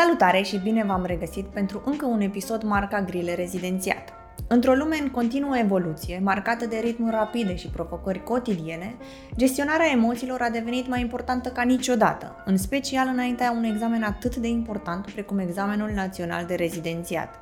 Salutare 0.00 0.42
și 0.42 0.58
bine 0.58 0.84
v-am 0.84 1.04
regăsit 1.04 1.44
pentru 1.44 1.82
încă 1.84 2.06
un 2.06 2.20
episod 2.20 2.62
marca 2.62 3.02
Grile 3.02 3.34
Rezidențiat. 3.34 4.12
Într-o 4.48 4.74
lume 4.74 4.96
în 5.02 5.10
continuă 5.10 5.58
evoluție, 5.58 6.20
marcată 6.22 6.66
de 6.66 6.80
ritmuri 6.84 7.14
rapide 7.14 7.56
și 7.56 7.68
provocări 7.68 8.22
cotidiene, 8.22 8.96
gestionarea 9.36 9.90
emoțiilor 9.90 10.40
a 10.40 10.50
devenit 10.50 10.88
mai 10.88 11.00
importantă 11.00 11.48
ca 11.48 11.62
niciodată, 11.62 12.42
în 12.44 12.56
special 12.56 13.08
înaintea 13.12 13.52
unui 13.56 13.68
examen 13.68 14.02
atât 14.02 14.36
de 14.36 14.48
important 14.48 15.10
precum 15.10 15.38
examenul 15.38 15.90
național 15.94 16.44
de 16.44 16.54
rezidențiat. 16.54 17.40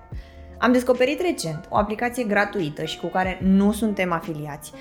Am 0.59 0.73
descoperit 0.73 1.21
recent 1.21 1.67
o 1.69 1.77
aplicație 1.77 2.25
gratuită 2.25 2.85
și 2.85 2.99
cu 2.99 3.07
care 3.07 3.39
nu 3.43 3.73
suntem 3.73 4.13
afiliați, 4.13 4.73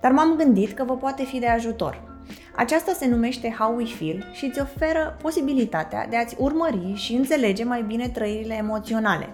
dar 0.00 0.12
m-am 0.12 0.36
gândit 0.36 0.72
că 0.72 0.84
vă 0.84 0.96
poate 0.96 1.24
fi 1.24 1.38
de 1.38 1.48
ajutor. 1.48 2.13
Aceasta 2.56 2.92
se 2.92 3.06
numește 3.06 3.54
How 3.58 3.74
We 3.76 3.84
Feel 3.84 4.30
și 4.32 4.44
îți 4.44 4.60
oferă 4.60 5.16
posibilitatea 5.22 6.06
de 6.10 6.16
a-ți 6.16 6.36
urmări 6.38 6.92
și 6.94 7.14
înțelege 7.14 7.64
mai 7.64 7.82
bine 7.82 8.08
trăirile 8.08 8.54
emoționale. 8.54 9.28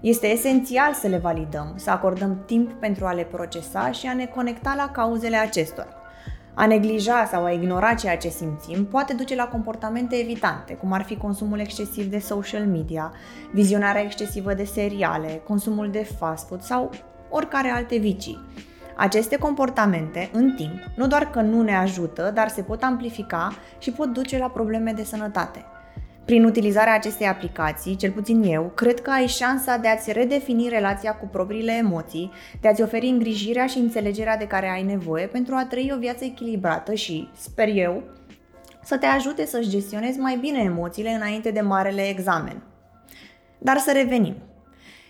Este 0.00 0.26
esențial 0.26 0.92
să 0.92 1.06
le 1.06 1.18
validăm, 1.18 1.72
să 1.76 1.90
acordăm 1.90 2.42
timp 2.46 2.72
pentru 2.72 3.06
a 3.06 3.12
le 3.12 3.22
procesa 3.22 3.90
și 3.90 4.06
a 4.06 4.14
ne 4.14 4.26
conecta 4.26 4.74
la 4.76 4.90
cauzele 4.90 5.36
acestora. 5.36 5.88
A 6.54 6.66
neglija 6.66 7.24
sau 7.24 7.44
a 7.44 7.50
ignora 7.50 7.94
ceea 7.94 8.16
ce 8.16 8.28
simțim 8.28 8.84
poate 8.84 9.12
duce 9.14 9.34
la 9.34 9.46
comportamente 9.46 10.16
evitante, 10.16 10.74
cum 10.74 10.92
ar 10.92 11.02
fi 11.02 11.16
consumul 11.16 11.58
excesiv 11.58 12.04
de 12.04 12.18
social 12.18 12.66
media, 12.66 13.12
vizionarea 13.52 14.02
excesivă 14.02 14.54
de 14.54 14.64
seriale, 14.64 15.42
consumul 15.46 15.90
de 15.90 16.08
fast 16.18 16.46
food 16.46 16.62
sau 16.62 16.90
oricare 17.30 17.68
alte 17.68 17.96
vicii. 17.96 18.40
Aceste 18.96 19.36
comportamente, 19.36 20.30
în 20.32 20.54
timp, 20.54 20.80
nu 20.96 21.06
doar 21.06 21.30
că 21.30 21.40
nu 21.40 21.62
ne 21.62 21.76
ajută, 21.76 22.30
dar 22.34 22.48
se 22.48 22.62
pot 22.62 22.82
amplifica 22.82 23.52
și 23.78 23.92
pot 23.92 24.12
duce 24.12 24.38
la 24.38 24.48
probleme 24.48 24.92
de 24.92 25.04
sănătate. 25.04 25.64
Prin 26.24 26.44
utilizarea 26.44 26.94
acestei 26.94 27.26
aplicații, 27.26 27.96
cel 27.96 28.10
puțin 28.10 28.42
eu, 28.42 28.72
cred 28.74 29.00
că 29.00 29.10
ai 29.10 29.26
șansa 29.26 29.76
de 29.76 29.88
a-ți 29.88 30.12
redefini 30.12 30.68
relația 30.68 31.14
cu 31.14 31.26
propriile 31.26 31.72
emoții, 31.72 32.30
de 32.60 32.68
a-ți 32.68 32.82
oferi 32.82 33.06
îngrijirea 33.06 33.66
și 33.66 33.78
înțelegerea 33.78 34.36
de 34.36 34.46
care 34.46 34.68
ai 34.68 34.82
nevoie 34.82 35.26
pentru 35.26 35.54
a 35.54 35.64
trăi 35.64 35.92
o 35.94 35.98
viață 35.98 36.24
echilibrată 36.24 36.94
și, 36.94 37.28
sper 37.36 37.68
eu, 37.68 38.02
să 38.82 38.96
te 38.96 39.06
ajute 39.06 39.46
să-și 39.46 39.68
gestionezi 39.68 40.18
mai 40.18 40.36
bine 40.40 40.58
emoțiile 40.58 41.10
înainte 41.10 41.50
de 41.50 41.60
marele 41.60 42.08
examen. 42.08 42.62
Dar 43.58 43.76
să 43.78 43.92
revenim. 43.92 44.34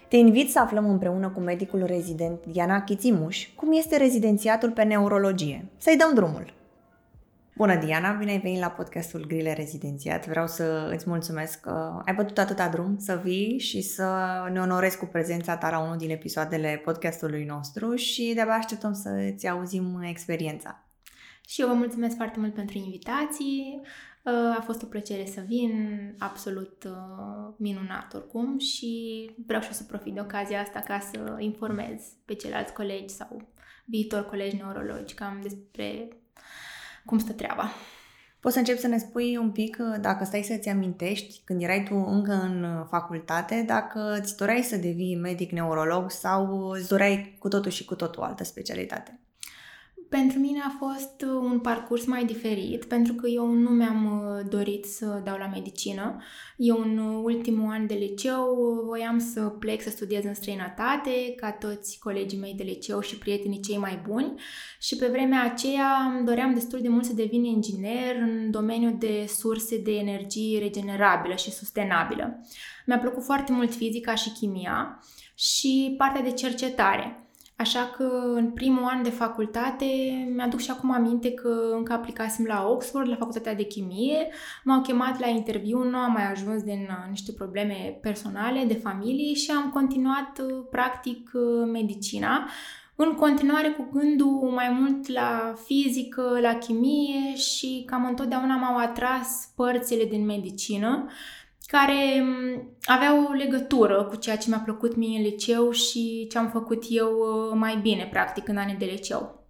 Te 0.09 0.17
invit 0.17 0.51
să 0.51 0.59
aflăm 0.59 0.89
împreună 0.91 1.29
cu 1.29 1.41
medicul 1.41 1.85
rezident 1.85 2.45
Diana 2.47 2.83
Chițimuș 2.83 3.49
cum 3.55 3.73
este 3.73 3.97
rezidențiatul 3.97 4.71
pe 4.71 4.83
neurologie. 4.83 5.69
Să-i 5.77 5.97
dăm 5.97 6.15
drumul! 6.15 6.53
Bună, 7.57 7.77
Diana! 7.77 8.13
Bine 8.13 8.31
ai 8.31 8.39
venit 8.39 8.61
la 8.61 8.71
podcastul 8.71 9.27
Grile 9.27 9.53
Rezidențiat. 9.53 10.27
Vreau 10.27 10.47
să 10.47 10.91
îți 10.95 11.09
mulțumesc 11.09 11.61
că 11.61 12.03
ai 12.05 12.15
bătut 12.15 12.39
atâta 12.39 12.69
drum 12.69 12.97
să 12.99 13.21
vii 13.23 13.59
și 13.59 13.83
să 13.83 14.15
ne 14.53 14.61
onorezi 14.61 14.99
cu 14.99 15.07
prezența 15.07 15.57
ta 15.57 15.71
la 15.71 15.79
unul 15.79 15.97
din 15.97 16.11
episoadele 16.11 16.81
podcastului 16.85 17.45
nostru 17.45 17.95
și 17.95 18.33
de-abia 18.35 18.55
așteptăm 18.55 18.93
să-ți 18.93 19.49
auzim 19.49 20.03
experiența. 20.03 20.85
Și 21.49 21.61
eu 21.61 21.67
vă 21.69 21.75
mulțumesc 21.75 22.17
foarte 22.17 22.41
mult 22.41 22.55
pentru 22.55 22.79
invitații. 22.79 23.81
A 24.59 24.61
fost 24.65 24.83
o 24.83 24.87
plăcere 24.87 25.27
să 25.27 25.41
vin, 25.47 26.15
absolut 26.19 26.85
uh, 26.85 27.55
minunat 27.57 28.15
oricum 28.15 28.59
și 28.59 29.31
vreau 29.47 29.63
și 29.63 29.73
să 29.73 29.83
profit 29.83 30.15
de 30.15 30.21
ocazia 30.21 30.61
asta 30.61 30.81
ca 30.81 30.99
să 30.99 31.37
informez 31.39 32.03
pe 32.25 32.35
ceilalți 32.35 32.73
colegi 32.73 33.15
sau 33.15 33.49
viitor 33.85 34.25
colegi 34.25 34.57
neurologi 34.57 35.15
cam 35.15 35.41
despre 35.43 36.09
cum 37.05 37.19
stă 37.19 37.33
treaba. 37.33 37.71
Poți 38.41 38.55
să 38.55 38.61
începi 38.61 38.81
să 38.81 38.87
ne 38.87 38.99
spui 38.99 39.37
un 39.37 39.51
pic, 39.51 39.77
uh, 39.81 40.01
dacă 40.01 40.25
stai 40.25 40.43
să-ți 40.43 40.69
amintești, 40.69 41.41
când 41.45 41.63
erai 41.63 41.83
tu 41.83 41.95
încă 41.95 42.33
în 42.33 42.63
uh, 42.63 42.87
facultate, 42.89 43.65
dacă 43.67 44.19
îți 44.21 44.37
doreai 44.37 44.63
să 44.63 44.77
devii 44.77 45.17
medic 45.17 45.51
neurolog 45.51 46.11
sau 46.11 46.69
îți 46.69 46.89
doreai 46.89 47.37
cu 47.39 47.49
totul 47.49 47.71
și 47.71 47.85
cu 47.85 47.95
totul 47.95 48.23
altă 48.23 48.45
specialitate? 48.45 49.24
Pentru 50.21 50.39
mine 50.39 50.61
a 50.65 50.77
fost 50.79 51.23
uh, 51.23 51.51
un 51.51 51.59
parcurs 51.59 52.05
mai 52.05 52.25
diferit, 52.25 52.85
pentru 52.85 53.13
că 53.13 53.29
eu 53.29 53.47
nu 53.47 53.71
mi-am 53.71 54.05
uh, 54.05 54.47
dorit 54.51 54.85
să 54.85 55.21
dau 55.25 55.37
la 55.39 55.47
medicină. 55.47 56.23
Eu 56.57 56.81
în 56.81 56.99
uh, 56.99 57.21
ultimul 57.23 57.73
an 57.73 57.87
de 57.87 57.95
liceu 57.95 58.83
voiam 58.87 59.19
să 59.19 59.41
plec 59.41 59.83
să 59.83 59.91
studiez 59.91 60.25
în 60.25 60.35
străinătate, 60.35 61.35
ca 61.37 61.53
toți 61.53 61.99
colegii 61.99 62.39
mei 62.39 62.55
de 62.57 62.63
liceu 62.63 63.01
și 63.01 63.19
prietenii 63.19 63.61
cei 63.61 63.77
mai 63.77 64.01
buni 64.09 64.35
și 64.81 64.97
pe 64.97 65.07
vremea 65.07 65.43
aceea 65.43 66.23
doream 66.25 66.55
destul 66.55 66.81
de 66.81 66.89
mult 66.89 67.05
să 67.05 67.15
devin 67.15 67.45
inginer 67.45 68.17
în 68.17 68.51
domeniul 68.51 68.97
de 68.99 69.25
surse 69.29 69.79
de 69.79 69.93
energie 69.93 70.59
regenerabilă 70.59 71.35
și 71.35 71.51
sustenabilă. 71.51 72.41
Mi-a 72.87 72.99
plăcut 72.99 73.23
foarte 73.23 73.53
mult 73.53 73.75
fizica 73.75 74.15
și 74.15 74.31
chimia 74.31 75.05
și 75.35 75.95
partea 75.99 76.23
de 76.23 76.31
cercetare. 76.31 77.24
Așa 77.65 77.91
că 77.97 78.33
în 78.35 78.51
primul 78.51 78.83
an 78.85 79.03
de 79.03 79.11
facultate 79.11 79.85
mi-aduc 80.35 80.61
și 80.61 80.71
acum 80.71 80.93
aminte 80.93 81.33
că 81.33 81.71
încă 81.73 81.93
aplicasem 81.93 82.45
la 82.45 82.67
Oxford, 82.69 83.09
la 83.09 83.17
facultatea 83.17 83.55
de 83.55 83.63
chimie, 83.63 84.29
m-au 84.65 84.81
chemat 84.81 85.21
la 85.21 85.27
interviu, 85.27 85.83
nu 85.83 85.97
am 85.97 86.13
mai 86.13 86.31
ajuns 86.31 86.63
din 86.63 86.89
uh, 86.91 87.11
niște 87.11 87.33
probleme 87.33 87.99
personale, 88.03 88.65
de 88.65 88.75
familie 88.75 89.35
și 89.35 89.51
am 89.51 89.71
continuat 89.71 90.39
uh, 90.39 90.65
practic 90.71 91.31
uh, 91.33 91.69
medicina, 91.73 92.49
în 92.97 93.13
continuare 93.15 93.69
cu 93.69 93.89
gândul 93.93 94.51
mai 94.55 94.69
mult 94.81 95.09
la 95.09 95.55
fizică, 95.65 96.39
la 96.41 96.55
chimie 96.55 97.37
și 97.37 97.83
cam 97.87 98.07
întotdeauna 98.07 98.57
m-au 98.57 98.77
atras 98.77 99.53
părțile 99.57 100.05
din 100.05 100.25
medicină 100.25 101.09
care 101.67 102.21
mm, 102.21 102.77
aveau 102.85 103.25
o 103.25 103.33
legătură 103.33 104.05
cu 104.05 104.17
ceea 104.17 104.37
ce 104.37 104.49
mi-a 104.49 104.59
plăcut 104.59 104.97
mie 104.97 105.19
în 105.19 105.25
liceu 105.25 105.71
și 105.71 106.27
ce 106.31 106.39
am 106.39 106.51
făcut 106.51 106.85
eu 106.89 107.09
uh, 107.09 107.57
mai 107.59 107.77
bine, 107.77 108.09
practic, 108.11 108.49
în 108.49 108.57
anii 108.57 108.77
de 108.77 108.85
liceu. 108.85 109.43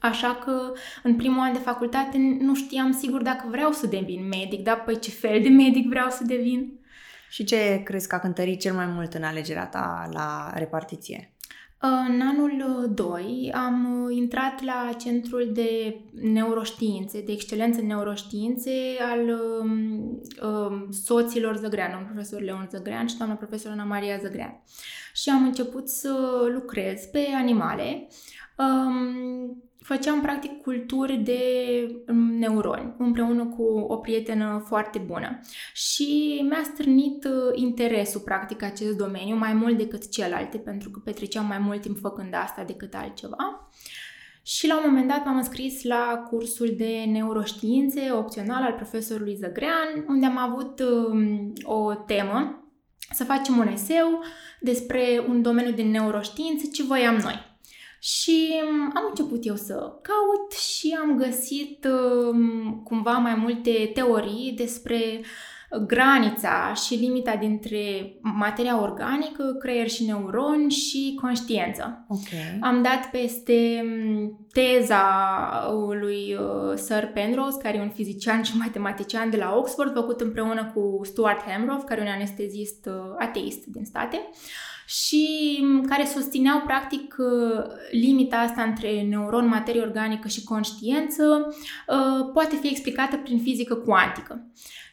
Așa 0.00 0.34
că 0.44 0.72
în 1.02 1.16
primul 1.16 1.40
an 1.40 1.52
de 1.52 1.58
facultate 1.58 2.18
nu 2.40 2.54
știam 2.54 2.92
sigur 2.92 3.22
dacă 3.22 3.46
vreau 3.50 3.72
să 3.72 3.86
devin 3.86 4.28
medic, 4.28 4.62
dar 4.62 4.82
păi 4.84 4.98
ce 4.98 5.10
fel 5.10 5.42
de 5.42 5.48
medic 5.48 5.88
vreau 5.88 6.10
să 6.10 6.24
devin. 6.24 6.78
Și 7.30 7.44
ce 7.44 7.80
crezi 7.84 8.08
că 8.08 8.14
a 8.14 8.18
cântărit 8.18 8.60
cel 8.60 8.74
mai 8.74 8.86
mult 8.86 9.14
în 9.14 9.22
alegerea 9.22 9.66
ta 9.66 10.08
la 10.12 10.52
repartiție? 10.54 11.32
În 11.80 12.20
anul 12.20 12.90
2 12.94 13.44
uh, 13.46 13.54
am 13.54 14.04
uh, 14.04 14.16
intrat 14.16 14.64
la 14.64 14.92
Centrul 14.98 15.50
de 15.52 16.00
Neuroștiințe, 16.10 17.20
de 17.20 17.32
Excelență 17.32 17.80
în 17.80 17.86
Neuroștiințe 17.86 18.70
al 19.00 19.28
um, 19.60 20.20
um, 20.42 20.90
soților 20.90 21.56
Zăgrean, 21.56 21.90
domnul 21.90 22.08
profesor 22.12 22.40
Leon 22.40 22.68
Zăgrean 22.70 23.06
și 23.06 23.16
doamna 23.16 23.34
profesor 23.34 23.72
Ana 23.72 23.84
Maria 23.84 24.18
Zăgrean. 24.18 24.62
Și 25.14 25.28
am 25.30 25.44
început 25.44 25.88
să 25.88 26.14
lucrez 26.54 27.04
pe 27.04 27.26
animale. 27.34 28.08
Um, 28.56 29.62
făceam 29.88 30.20
practic 30.20 30.62
culturi 30.62 31.16
de 31.16 31.40
mm, 32.06 32.38
neuroni 32.38 32.94
împreună 32.98 33.44
cu 33.46 33.62
o 33.62 33.96
prietenă 33.96 34.64
foarte 34.66 34.98
bună 34.98 35.40
și 35.72 36.40
mi-a 36.48 36.62
strânit 36.74 37.24
uh, 37.24 37.32
interesul 37.54 38.20
practic 38.20 38.62
acest 38.62 38.96
domeniu 38.96 39.36
mai 39.36 39.52
mult 39.52 39.76
decât 39.76 40.10
celelalte 40.10 40.58
pentru 40.58 40.90
că 40.90 40.98
petreceam 41.04 41.46
mai 41.46 41.58
mult 41.58 41.80
timp 41.80 41.98
făcând 41.98 42.34
asta 42.34 42.64
decât 42.64 42.94
altceva. 42.94 43.70
Și 44.42 44.66
la 44.66 44.76
un 44.76 44.82
moment 44.86 45.08
dat 45.08 45.24
m-am 45.24 45.36
înscris 45.36 45.82
la 45.82 46.26
cursul 46.30 46.74
de 46.76 47.04
neuroștiințe 47.06 48.12
opțional 48.12 48.62
al 48.62 48.72
profesorului 48.72 49.34
Zăgrean, 49.34 50.04
unde 50.08 50.26
am 50.26 50.38
avut 50.38 50.80
um, 50.80 51.52
o 51.62 51.94
temă 51.94 52.62
să 53.10 53.24
facem 53.24 53.58
un 53.58 53.68
eseu 53.68 54.22
despre 54.60 55.24
un 55.28 55.42
domeniu 55.42 55.72
din 55.72 55.90
neuroștiințe 55.90 56.66
ce 56.66 56.82
voiam 56.82 57.16
noi. 57.16 57.47
Și 58.00 58.52
um, 58.68 58.92
am 58.94 59.04
început 59.08 59.46
eu 59.46 59.56
să 59.56 59.74
caut 60.02 60.52
și 60.52 60.96
am 61.00 61.16
găsit 61.16 61.86
um, 62.30 62.82
cumva 62.84 63.12
mai 63.12 63.34
multe 63.34 63.90
teorii 63.94 64.54
despre 64.56 65.20
granița 65.86 66.72
și 66.74 66.94
limita 66.94 67.36
dintre 67.36 68.14
materia 68.22 68.80
organică, 68.80 69.56
creier 69.58 69.88
și 69.88 70.04
neuroni 70.04 70.70
și 70.70 71.18
conștiință. 71.20 72.06
Okay. 72.08 72.58
Am 72.60 72.82
dat 72.82 73.10
peste 73.10 73.80
um, 73.84 74.46
teza 74.52 75.02
lui 76.00 76.34
uh, 76.34 76.76
Sir 76.76 77.10
Penrose, 77.14 77.58
care 77.62 77.76
e 77.76 77.80
un 77.80 77.90
fizician 77.90 78.42
și 78.42 78.56
matematician 78.56 79.30
de 79.30 79.36
la 79.36 79.54
Oxford, 79.56 79.92
făcut 79.94 80.20
împreună 80.20 80.72
cu 80.74 81.00
Stuart 81.04 81.40
Hemroff, 81.40 81.84
care 81.84 82.00
e 82.00 82.04
un 82.04 82.10
anestezist 82.10 82.86
uh, 82.86 83.14
ateist 83.18 83.64
din 83.64 83.84
state. 83.84 84.28
Uh, 84.30 84.67
și 84.88 85.64
care 85.88 86.04
susțineau 86.04 86.60
practic 86.60 87.16
uh, 87.18 87.64
limita 87.90 88.36
asta 88.36 88.62
între 88.62 89.02
neuron, 89.02 89.46
materie 89.48 89.80
organică 89.80 90.28
și 90.28 90.44
conștiință 90.44 91.46
uh, 91.48 92.30
poate 92.32 92.56
fi 92.56 92.68
explicată 92.68 93.16
prin 93.16 93.38
fizică 93.38 93.74
cuantică. 93.74 94.46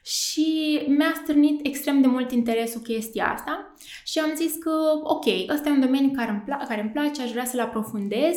Și 0.03 0.81
mi-a 0.88 1.13
strânit 1.24 1.65
extrem 1.65 2.01
de 2.01 2.07
mult 2.07 2.31
interesul 2.31 2.81
chestia 2.81 3.31
asta 3.33 3.74
și 4.03 4.19
am 4.19 4.31
zis 4.36 4.56
că, 4.56 4.71
ok, 5.03 5.25
ăsta 5.53 5.69
e 5.69 5.71
un 5.71 5.81
domeniu 5.81 6.12
care 6.15 6.30
îmi, 6.30 6.44
pla- 6.44 6.68
care 6.68 6.81
îmi 6.81 6.92
place, 6.92 7.21
aș 7.21 7.31
vrea 7.31 7.45
să-l 7.45 7.59
aprofundez, 7.59 8.36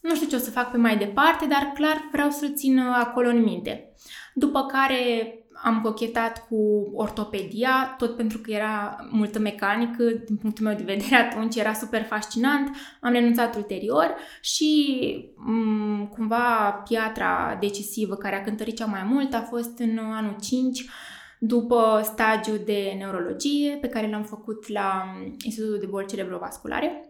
nu 0.00 0.14
știu 0.14 0.28
ce 0.28 0.36
o 0.36 0.38
să 0.38 0.50
fac 0.50 0.70
pe 0.70 0.76
mai 0.76 0.96
departe, 0.96 1.46
dar 1.46 1.72
clar 1.74 2.08
vreau 2.12 2.30
să-l 2.30 2.54
țin 2.54 2.78
uh, 2.78 2.84
acolo 2.94 3.28
în 3.28 3.42
minte. 3.42 3.92
După 4.34 4.66
care 4.66 5.34
am 5.62 5.80
cochetat 5.80 6.46
cu 6.48 6.90
ortopedia, 6.94 7.94
tot 7.98 8.16
pentru 8.16 8.38
că 8.38 8.50
era 8.50 8.96
multă 9.10 9.38
mecanică, 9.38 10.04
din 10.26 10.36
punctul 10.36 10.64
meu 10.64 10.74
de 10.74 10.82
vedere 10.82 11.14
atunci 11.30 11.56
era 11.56 11.72
super 11.72 12.02
fascinant, 12.02 12.76
am 13.00 13.12
renunțat 13.12 13.56
ulterior 13.56 14.14
și 14.40 15.04
m- 15.34 16.08
cumva 16.10 16.70
piatra 16.88 17.56
decisivă 17.60 18.14
care 18.14 18.36
a 18.36 18.42
cântărit 18.42 18.76
cea 18.76 18.86
mai 18.86 19.02
mult 19.02 19.34
a 19.34 19.40
fost 19.40 19.78
în 19.78 19.98
anul 19.98 20.36
5, 20.40 20.84
după 21.38 22.00
stagiul 22.04 22.60
de 22.64 22.94
neurologie 22.98 23.78
pe 23.80 23.88
care 23.88 24.10
l-am 24.10 24.24
făcut 24.24 24.68
la 24.68 25.16
Institutul 25.44 25.78
de 25.78 25.86
Boli 25.86 26.06
Cerebrovasculare. 26.06 27.04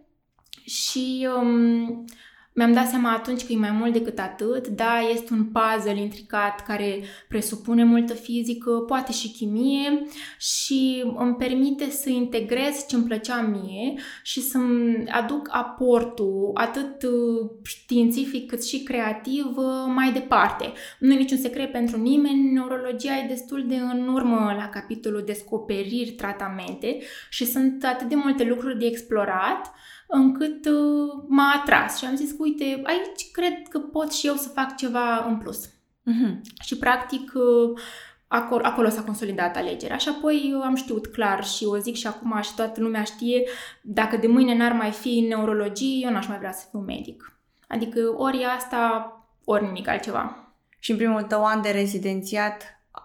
Și 0.64 1.29
um, 1.37 2.05
mi-am 2.52 2.73
dat 2.73 2.88
seama 2.88 3.12
atunci 3.12 3.47
că 3.47 3.52
e 3.52 3.56
mai 3.56 3.70
mult 3.70 3.93
decât 3.93 4.19
atât, 4.19 4.67
da, 4.67 4.99
este 5.12 5.32
un 5.32 5.44
puzzle 5.44 6.00
intricat 6.00 6.67
care 6.67 7.02
presupune 7.29 7.85
multă 7.85 8.14
fizică, 8.14 8.70
poate 8.70 9.12
și 9.12 9.31
chimie 9.31 10.06
și 10.38 11.05
îmi 11.17 11.35
permite 11.35 11.91
să 11.91 12.08
integrez 12.11 12.87
ce 12.88 12.97
îmi 12.97 13.05
plăcea 13.05 13.41
mie 13.41 13.94
și 14.23 14.41
să-mi 14.41 15.05
aduc 15.08 15.49
aportul 15.50 16.50
atât 16.55 17.02
uh, 17.02 17.50
științific 17.64 18.47
cât 18.47 18.64
și 18.64 18.82
creativ 18.82 19.56
uh, 19.56 19.93
mai 19.94 20.12
departe. 20.12 20.73
Nu 20.99 21.12
e 21.12 21.17
niciun 21.17 21.38
secret 21.38 21.73
pentru 21.73 22.00
nimeni, 22.00 22.52
neurologia 22.52 23.17
e 23.17 23.29
destul 23.29 23.64
de 23.69 23.76
în 23.76 24.08
urmă 24.08 24.55
la 24.56 24.69
capitolul 24.69 25.23
descoperiri, 25.26 26.11
tratamente 26.11 26.99
și 27.29 27.47
sunt 27.47 27.85
atât 27.85 28.08
de 28.08 28.14
multe 28.14 28.44
lucruri 28.44 28.79
de 28.79 28.87
explorat 28.87 29.73
încât 30.11 30.67
uh, 30.67 31.23
m-a 31.29 31.53
atras 31.61 31.99
și 31.99 32.05
am 32.05 32.17
zis, 32.17 32.31
uite, 32.39 32.65
aici 32.65 33.31
cred 33.33 33.69
că 33.69 33.79
pot 33.79 34.12
și 34.12 34.27
eu 34.27 34.35
să 34.35 34.49
fac 34.49 34.77
ceva 34.77 35.25
în 35.29 35.37
plus. 35.39 35.67
Uh-huh. 35.67 36.41
Și 36.62 36.77
practic 36.77 37.33
uh, 37.35 37.81
acolo, 38.29 38.65
acolo 38.65 38.89
s-a 38.89 39.03
consolidat 39.03 39.57
alegerea 39.57 39.97
și 39.97 40.09
apoi 40.09 40.53
uh, 40.57 40.62
am 40.65 40.75
știut 40.75 41.07
clar 41.07 41.45
și 41.45 41.65
o 41.65 41.77
zic 41.77 41.95
și 41.95 42.07
acum 42.07 42.41
și 42.43 42.55
toată 42.55 42.81
lumea 42.81 43.03
știe, 43.03 43.49
dacă 43.83 44.17
de 44.17 44.27
mâine 44.27 44.57
n-ar 44.57 44.73
mai 44.73 44.91
fi 44.91 45.27
neurologie, 45.29 46.07
eu 46.07 46.12
n-aș 46.12 46.27
mai 46.29 46.39
vrea 46.39 46.53
să 46.53 46.67
fiu 46.71 46.79
medic. 46.79 47.39
Adică 47.69 48.15
ori 48.17 48.45
asta, 48.45 49.12
ori 49.45 49.65
nimic 49.65 49.89
altceva. 49.89 50.55
Și 50.79 50.91
în 50.91 50.97
primul 50.97 51.23
tău 51.23 51.45
an 51.45 51.62
de 51.62 51.71
rezidențiat 51.71 52.62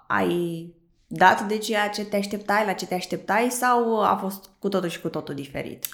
ai 0.07 0.73
dat 1.07 1.47
de 1.47 1.57
ceea 1.57 1.89
ce 1.89 2.05
te 2.05 2.15
așteptai, 2.15 2.65
la 2.65 2.73
ce 2.73 2.85
te 2.85 2.93
așteptai 2.93 3.49
sau 3.49 4.01
a 4.01 4.15
fost 4.15 4.49
cu 4.59 4.69
totul 4.69 4.89
și 4.89 5.01
cu 5.01 5.09
totul 5.09 5.35
diferit? 5.35 5.85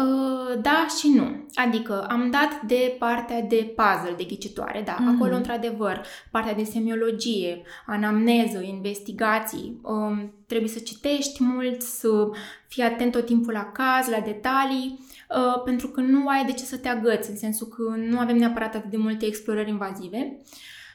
Uh, 0.00 0.60
da 0.62 0.86
și 0.98 1.08
nu. 1.08 1.46
Adică 1.54 2.06
am 2.08 2.30
dat 2.30 2.60
de 2.66 2.96
partea 2.98 3.42
de 3.42 3.74
puzzle, 3.76 4.14
de 4.16 4.24
ghicitoare, 4.24 4.82
da. 4.84 4.96
Mm-hmm. 4.96 5.14
Acolo, 5.14 5.34
într-adevăr, 5.34 6.02
partea 6.30 6.54
de 6.54 6.64
semiologie, 6.64 7.62
anamneză, 7.86 8.62
investigații. 8.62 9.80
Um, 9.82 10.32
trebuie 10.46 10.68
să 10.70 10.78
citești 10.78 11.44
mult, 11.44 11.82
să 11.82 12.28
fii 12.68 12.82
atent 12.82 13.12
tot 13.12 13.26
timpul 13.26 13.52
la 13.52 13.72
caz, 13.72 14.08
la 14.08 14.20
detalii, 14.20 14.98
uh, 15.28 15.62
pentru 15.64 15.88
că 15.88 16.00
nu 16.00 16.28
ai 16.28 16.44
de 16.44 16.52
ce 16.52 16.64
să 16.64 16.76
te 16.76 16.88
agăți, 16.88 17.30
în 17.30 17.36
sensul 17.36 17.66
că 17.66 17.94
nu 17.96 18.18
avem 18.18 18.36
neapărat 18.36 18.74
atât 18.74 18.90
de 18.90 18.96
multe 18.96 19.26
explorări 19.26 19.70
invazive. 19.70 20.36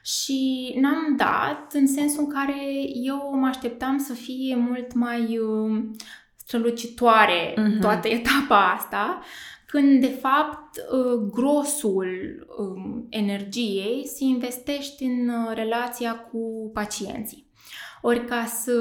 Și 0.03 0.73
n-am 0.81 1.15
dat 1.17 1.73
în 1.73 1.87
sensul 1.87 2.23
în 2.23 2.29
care 2.29 2.55
eu 2.93 3.37
mă 3.39 3.47
așteptam 3.47 3.97
să 3.97 4.13
fie 4.13 4.55
mult 4.55 4.93
mai 4.93 5.37
uh, 5.37 5.83
strălucitoare 6.45 7.53
uh-huh. 7.53 7.79
toată 7.81 8.07
etapa 8.07 8.71
asta, 8.77 9.21
când 9.65 10.01
de 10.01 10.17
fapt 10.21 10.77
uh, 10.77 11.29
grosul 11.31 12.45
um, 12.57 13.07
energiei 13.09 14.07
se 14.07 14.23
investește 14.23 15.05
în 15.05 15.29
uh, 15.29 15.51
relația 15.53 16.15
cu 16.15 16.71
pacienții. 16.73 17.49
Ori 18.01 18.25
ca 18.25 18.45
să 18.45 18.73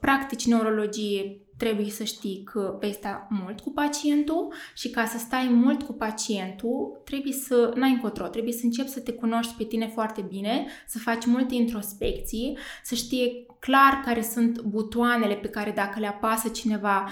practici 0.00 0.46
neurologie 0.46 1.40
trebuie 1.56 1.90
să 1.90 2.04
știi 2.04 2.42
că 2.44 2.76
vei 2.80 2.92
sta 2.92 3.26
mult 3.30 3.60
cu 3.60 3.70
pacientul 3.70 4.52
și 4.74 4.90
ca 4.90 5.04
să 5.04 5.18
stai 5.18 5.48
mult 5.50 5.82
cu 5.82 5.92
pacientul 5.92 7.02
trebuie 7.04 7.32
să 7.32 7.72
n-ai 7.74 7.90
încotro, 7.90 8.26
trebuie 8.26 8.52
să 8.52 8.60
începi 8.64 8.88
să 8.88 9.00
te 9.00 9.12
cunoști 9.12 9.54
pe 9.54 9.64
tine 9.64 9.86
foarte 9.86 10.20
bine, 10.28 10.66
să 10.86 10.98
faci 10.98 11.26
multe 11.26 11.54
introspecții, 11.54 12.58
să 12.82 12.94
știe 12.94 13.46
clar 13.58 14.02
care 14.04 14.22
sunt 14.22 14.60
butoanele 14.60 15.34
pe 15.34 15.48
care 15.48 15.70
dacă 15.70 15.98
le 16.00 16.06
apasă 16.06 16.48
cineva 16.48 17.08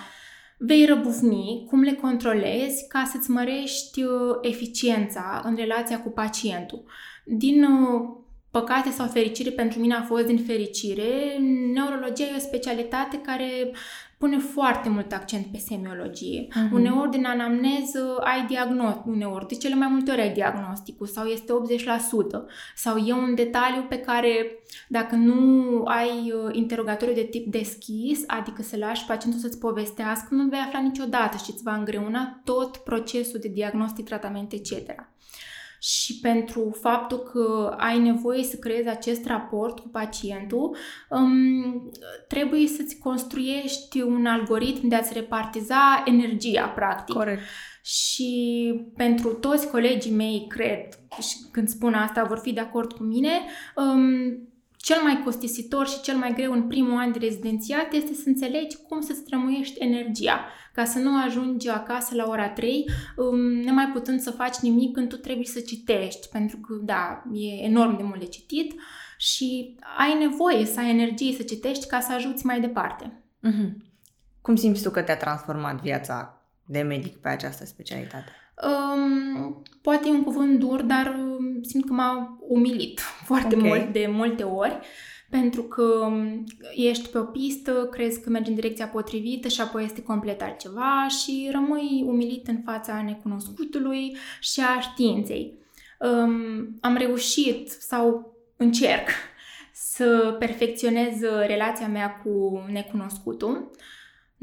vei 0.58 0.85
răbufni, 0.85 1.64
cum 1.69 1.82
le 1.82 1.93
controlezi 1.93 2.87
ca 2.88 3.08
să-ți 3.12 3.31
mărești 3.31 4.02
uh, 4.02 4.11
eficiența 4.40 5.43
în 5.44 5.56
relația 5.56 6.00
cu 6.00 6.08
pacientul. 6.08 6.85
Din 7.25 7.64
uh, 7.64 8.23
păcate 8.50 8.90
sau 8.90 9.06
fericire, 9.06 9.50
pentru 9.50 9.81
mine 9.81 9.94
a 9.94 10.02
fost 10.02 10.26
din 10.26 10.38
fericire, 10.38 11.38
neurologia 11.73 12.25
e 12.25 12.37
o 12.37 12.38
specialitate 12.38 13.20
care 13.20 13.73
pune 14.19 14.38
foarte 14.38 14.88
mult 14.88 15.12
accent 15.12 15.46
pe 15.46 15.58
semiologie. 15.58 16.46
Uh-huh. 16.49 16.72
Uneori 16.72 17.11
din 17.11 17.25
anamneză 17.25 18.16
ai 18.20 18.46
diagnostic, 18.46 19.06
uneori 19.06 19.46
de 19.46 19.55
cele 19.55 19.75
mai 19.75 19.88
multe 19.90 20.11
ori 20.11 20.20
ai 20.20 20.32
diagnosticul 20.32 21.06
sau 21.06 21.26
este 21.26 21.52
80% 21.52 21.87
sau 22.75 22.96
e 22.96 23.12
un 23.12 23.34
detaliu 23.34 23.82
pe 23.88 23.99
care 23.99 24.58
dacă 24.88 25.14
nu 25.14 25.82
ai 25.84 26.32
uh, 26.32 26.49
interogatoriu 26.52 27.14
de 27.14 27.28
tip 27.31 27.46
deschis, 27.46 28.25
adică 28.26 28.62
să 28.62 28.76
lași 28.76 29.05
pacientul 29.05 29.40
să-ți 29.40 29.58
povestească, 29.58 30.26
nu 30.31 30.49
vei 30.49 30.58
afla 30.58 30.81
niciodată 30.81 31.37
și 31.37 31.50
îți 31.50 31.62
va 31.62 31.75
îngreuna 31.75 32.40
tot 32.44 32.76
procesul 32.76 33.40
de 33.40 33.49
diagnostic, 33.49 34.05
tratament, 34.05 34.52
etc 34.52 34.94
și 35.85 36.19
pentru 36.21 36.77
faptul 36.81 37.19
că 37.19 37.75
ai 37.79 37.99
nevoie 37.99 38.43
să 38.43 38.57
creezi 38.57 38.89
acest 38.89 39.27
raport 39.27 39.79
cu 39.79 39.89
pacientul, 39.89 40.77
um, 41.09 41.91
trebuie 42.29 42.67
să-ți 42.67 42.99
construiești 42.99 44.01
un 44.01 44.27
algoritm 44.27 44.89
de 44.89 44.95
a-ți 44.95 45.13
repartiza 45.13 46.03
energia, 46.07 46.67
practic. 46.67 47.15
Corect. 47.15 47.43
Și 47.83 48.75
pentru 48.97 49.29
toți 49.33 49.71
colegii 49.71 50.13
mei, 50.13 50.47
cred, 50.49 50.89
și 51.21 51.37
când 51.53 51.69
spun 51.69 51.95
asta, 51.95 52.25
vor 52.25 52.39
fi 52.39 52.53
de 52.53 52.61
acord 52.61 52.93
cu 52.93 53.03
mine, 53.03 53.41
um, 53.77 54.49
cel 54.85 55.03
mai 55.03 55.21
costisitor 55.25 55.89
și 55.89 56.01
cel 56.01 56.17
mai 56.17 56.33
greu 56.33 56.53
în 56.53 56.67
primul 56.67 56.99
an 56.99 57.13
de 57.13 57.19
rezidențiat 57.19 57.93
este 57.93 58.15
să 58.15 58.23
înțelegi 58.27 58.77
cum 58.89 59.01
să-ți 59.01 59.23
trămuiești 59.23 59.79
energia, 59.79 60.47
ca 60.73 60.85
să 60.85 60.99
nu 60.99 61.23
ajungi 61.23 61.69
acasă 61.69 62.15
la 62.15 62.25
ora 62.29 62.49
3, 62.49 62.85
um, 63.17 63.39
nemai 63.39 63.91
putând 63.93 64.21
să 64.21 64.31
faci 64.31 64.57
nimic 64.57 64.95
când 64.95 65.09
tu 65.09 65.17
trebuie 65.17 65.47
să 65.47 65.61
citești, 65.61 66.29
pentru 66.29 66.57
că, 66.57 66.75
da, 66.83 67.23
e 67.33 67.65
enorm 67.65 67.97
de 67.97 68.03
mult 68.03 68.19
de 68.19 68.27
citit 68.27 68.81
și 69.17 69.77
ai 69.99 70.19
nevoie 70.19 70.65
să 70.65 70.81
ai 70.81 70.91
energie 70.91 71.33
să 71.37 71.43
citești 71.43 71.87
ca 71.87 72.01
să 72.01 72.13
ajuți 72.13 72.47
mai 72.47 72.61
departe. 72.61 73.23
Mm-hmm. 73.49 73.71
Cum 74.41 74.57
simți 74.57 74.83
tu 74.83 74.91
că 74.91 75.03
te-a 75.03 75.17
transformat 75.17 75.81
viața 75.81 76.43
de 76.64 76.81
medic 76.81 77.17
pe 77.17 77.29
această 77.29 77.64
specialitate? 77.64 78.31
Um, 78.62 79.62
poate 79.83 80.09
e 80.09 80.11
un 80.11 80.23
cuvânt 80.25 80.59
dur, 80.59 80.83
dar 80.83 81.07
um, 81.07 81.44
simt 81.64 81.87
că 81.87 81.92
m-a 81.92 82.38
umilit 82.49 83.00
foarte 83.28 83.56
okay. 83.56 83.68
mult, 83.68 83.92
de 83.92 84.09
multe 84.11 84.42
ori, 84.42 84.78
pentru 85.30 85.62
că 85.62 85.83
um, 85.83 86.44
ești 86.75 87.09
pe 87.09 87.18
o 87.18 87.23
pistă, 87.23 87.88
crezi 87.90 88.21
că 88.21 88.30
mergi 88.30 88.49
în 88.49 88.54
direcția 88.54 88.87
potrivită 88.87 89.49
și 89.49 89.61
apoi 89.61 89.85
este 89.85 90.02
complet 90.02 90.42
altceva 90.42 91.06
și 91.09 91.49
rămâi 91.52 92.04
umilit 92.06 92.49
în 92.49 92.59
fața 92.64 93.02
necunoscutului 93.02 94.16
și 94.40 94.61
a 94.61 94.80
științei. 94.80 95.54
Um, 95.99 96.78
am 96.80 96.97
reușit 96.97 97.71
sau 97.71 98.35
încerc 98.56 99.09
să 99.94 100.37
perfecționez 100.38 101.21
relația 101.47 101.88
mea 101.88 102.21
cu 102.25 102.64
necunoscutul 102.73 103.71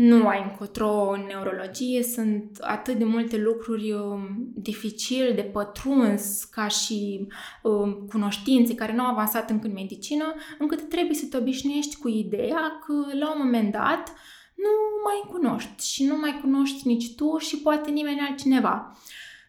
nu 0.01 0.27
ai 0.27 0.41
încotro 0.43 1.09
în 1.09 1.25
neurologie, 1.27 2.03
sunt 2.03 2.57
atât 2.61 2.97
de 2.97 3.03
multe 3.03 3.37
lucruri 3.37 3.91
um, 3.91 4.51
dificil 4.55 5.31
de 5.35 5.41
pătruns 5.41 6.43
ca 6.43 6.67
și 6.67 7.27
um, 7.63 8.07
cunoștințe 8.09 8.75
care 8.75 8.93
nu 8.93 9.03
au 9.03 9.11
avansat 9.11 9.49
încă 9.49 9.67
în 9.67 9.73
medicină, 9.73 10.33
încât 10.59 10.89
trebuie 10.89 11.15
să 11.15 11.25
te 11.25 11.37
obișnuiești 11.37 11.97
cu 11.97 12.07
ideea 12.07 12.81
că 12.85 12.93
la 13.19 13.31
un 13.31 13.41
moment 13.43 13.71
dat 13.71 14.13
nu 14.55 14.69
mai 15.03 15.39
cunoști 15.39 15.93
și 15.93 16.03
nu 16.03 16.17
mai 16.17 16.39
cunoști 16.41 16.87
nici 16.87 17.15
tu 17.15 17.37
și 17.37 17.57
poate 17.57 17.89
nimeni 17.89 18.19
altcineva. 18.29 18.97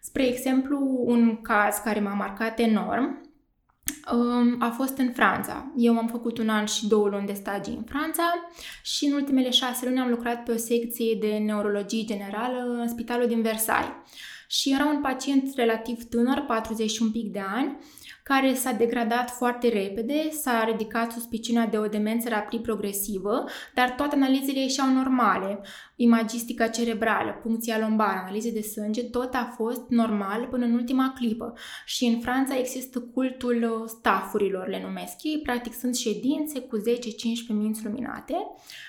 Spre 0.01 0.27
exemplu, 0.27 1.03
un 1.05 1.41
caz 1.43 1.77
care 1.77 2.01
m-a 2.01 2.15
marcat 2.15 2.59
enorm 2.59 3.32
a 4.59 4.71
fost 4.77 4.97
în 4.97 5.12
Franța. 5.12 5.73
Eu 5.77 5.99
am 5.99 6.09
făcut 6.09 6.39
un 6.39 6.49
an 6.49 6.65
și 6.65 6.87
două 6.87 7.09
luni 7.09 7.27
de 7.27 7.33
stagii 7.33 7.75
în 7.75 7.83
Franța 7.83 8.51
și 8.83 9.05
în 9.05 9.12
ultimele 9.12 9.51
șase 9.51 9.87
luni 9.87 10.01
am 10.01 10.11
lucrat 10.11 10.43
pe 10.43 10.53
o 10.53 10.57
secție 10.57 11.15
de 11.21 11.37
neurologie 11.37 12.05
generală 12.05 12.81
în 12.81 12.89
spitalul 12.89 13.27
din 13.27 13.43
Versailles. 13.43 13.93
Și 14.47 14.73
era 14.73 14.85
un 14.85 15.01
pacient 15.01 15.55
relativ 15.55 16.05
tânăr, 16.05 16.45
40 16.47 16.91
și 16.91 17.03
un 17.03 17.11
pic 17.11 17.33
de 17.33 17.43
ani, 17.55 17.77
care 18.33 18.55
s-a 18.55 18.73
degradat 18.73 19.31
foarte 19.31 19.69
repede, 19.69 20.31
s-a 20.31 20.65
ridicat 20.65 21.12
suspiciunea 21.12 21.67
de 21.67 21.79
o 21.79 21.87
demență 21.87 22.29
rapid 22.29 22.62
progresivă, 22.62 23.45
dar 23.75 23.91
toate 23.91 24.15
analizele 24.15 24.61
ieșeau 24.61 24.89
normale. 24.89 25.61
Imagistica 25.97 26.67
cerebrală, 26.67 27.31
puncția 27.43 27.79
lombară, 27.79 28.19
analize 28.23 28.51
de 28.51 28.61
sânge, 28.61 29.05
tot 29.05 29.35
a 29.35 29.53
fost 29.57 29.81
normal 29.89 30.47
până 30.51 30.65
în 30.65 30.73
ultima 30.73 31.12
clipă. 31.17 31.53
Și 31.85 32.05
în 32.05 32.21
Franța 32.21 32.59
există 32.59 33.01
cultul 33.01 33.85
stafurilor, 33.87 34.69
le 34.69 34.83
numesc 34.83 35.23
ei, 35.23 35.41
practic 35.43 35.75
sunt 35.75 35.97
ședințe 35.97 36.61
cu 36.61 36.79
10-15 36.79 36.83
minți 37.49 37.85
luminate, 37.85 38.35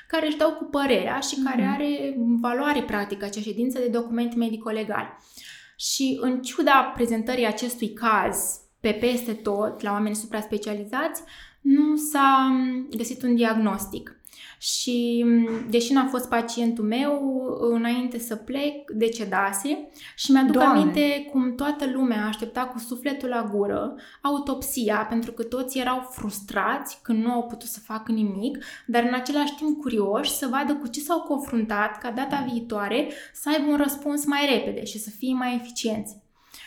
care 0.08 0.28
își 0.28 0.38
dau 0.38 0.52
cu 0.52 0.64
părerea 0.64 1.20
și 1.20 1.36
mm-hmm. 1.36 1.50
care 1.50 1.64
are 1.64 2.18
valoare 2.42 2.82
practică 2.82 3.26
acea 3.26 3.42
ședință 3.42 3.80
de 3.80 3.88
document 3.88 4.36
medico-legal. 4.36 5.18
Și 5.76 6.18
în 6.22 6.42
ciuda 6.42 6.92
prezentării 6.96 7.46
acestui 7.46 7.94
caz 7.94 8.63
pe 8.84 8.92
peste 8.92 9.34
tot, 9.34 9.82
la 9.82 9.92
oameni 9.92 10.16
supra-specializați, 10.16 11.22
nu 11.62 11.96
s-a 11.96 12.52
găsit 12.98 13.24
un 13.24 13.36
diagnostic. 13.36 14.18
Și 14.58 15.26
deși 15.70 15.94
n-a 15.94 16.06
fost 16.06 16.30
pacientul 16.30 16.84
meu, 16.84 17.46
înainte 17.60 18.20
să 18.20 18.36
plec, 18.36 18.92
decedase 18.92 19.90
și 20.16 20.32
mi-aduc 20.32 20.52
Doamne. 20.52 20.80
aminte 20.80 21.28
cum 21.32 21.56
toată 21.56 21.86
lumea 21.94 22.26
aștepta 22.26 22.62
cu 22.62 22.80
sufletul 22.80 23.30
la 23.30 23.50
gură 23.54 23.96
autopsia, 24.22 25.06
pentru 25.10 25.32
că 25.32 25.44
toți 25.44 25.80
erau 25.80 26.10
frustrați 26.12 27.00
când 27.02 27.24
nu 27.24 27.32
au 27.32 27.44
putut 27.44 27.68
să 27.68 27.80
facă 27.80 28.12
nimic, 28.12 28.58
dar 28.86 29.04
în 29.04 29.14
același 29.14 29.56
timp 29.56 29.82
curioși 29.82 30.32
să 30.32 30.48
vadă 30.48 30.76
cu 30.76 30.88
ce 30.88 31.00
s-au 31.00 31.20
confruntat 31.20 31.98
ca 31.98 32.12
data 32.12 32.48
viitoare 32.52 33.12
să 33.34 33.50
aibă 33.50 33.72
un 33.72 33.78
răspuns 33.78 34.26
mai 34.26 34.50
repede 34.54 34.86
și 34.86 35.00
să 35.00 35.10
fie 35.10 35.34
mai 35.34 35.56
eficienți. 35.56 36.23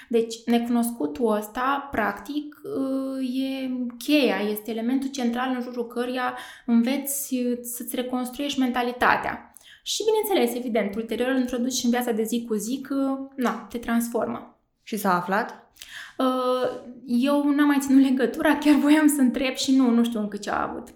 Deci, 0.08 0.44
necunoscutul 0.44 1.36
ăsta, 1.36 1.88
practic, 1.90 2.60
uh, 2.64 3.40
e 3.40 3.70
cheia, 3.98 4.36
este 4.50 4.70
elementul 4.70 5.10
central 5.10 5.54
în 5.54 5.62
jurul 5.62 5.86
căruia 5.86 6.38
înveți 6.66 7.34
uh, 7.34 7.58
să-ți 7.62 7.96
reconstruiești 7.96 8.58
mentalitatea. 8.58 9.54
Și, 9.82 10.04
bineînțeles, 10.04 10.64
evident, 10.64 10.94
ulterior 10.94 11.28
îl 11.28 11.38
introduci 11.38 11.82
în 11.82 11.90
viața 11.90 12.12
de 12.12 12.22
zi 12.22 12.44
cu 12.48 12.54
zi 12.54 12.80
că, 12.80 13.18
na, 13.36 13.66
te 13.70 13.78
transformă. 13.78 14.58
Și 14.82 14.96
s-a 14.96 15.14
aflat? 15.14 15.70
Uh, 16.18 16.80
eu 17.06 17.50
n-am 17.50 17.66
mai 17.66 17.78
ținut 17.80 18.02
legătura, 18.02 18.56
chiar 18.56 18.74
voiam 18.74 19.08
să 19.08 19.20
întreb 19.20 19.54
și 19.54 19.76
nu, 19.76 19.90
nu 19.90 20.04
știu 20.04 20.20
încă 20.20 20.36
ce 20.36 20.50
a 20.50 20.62
avut. 20.62 20.88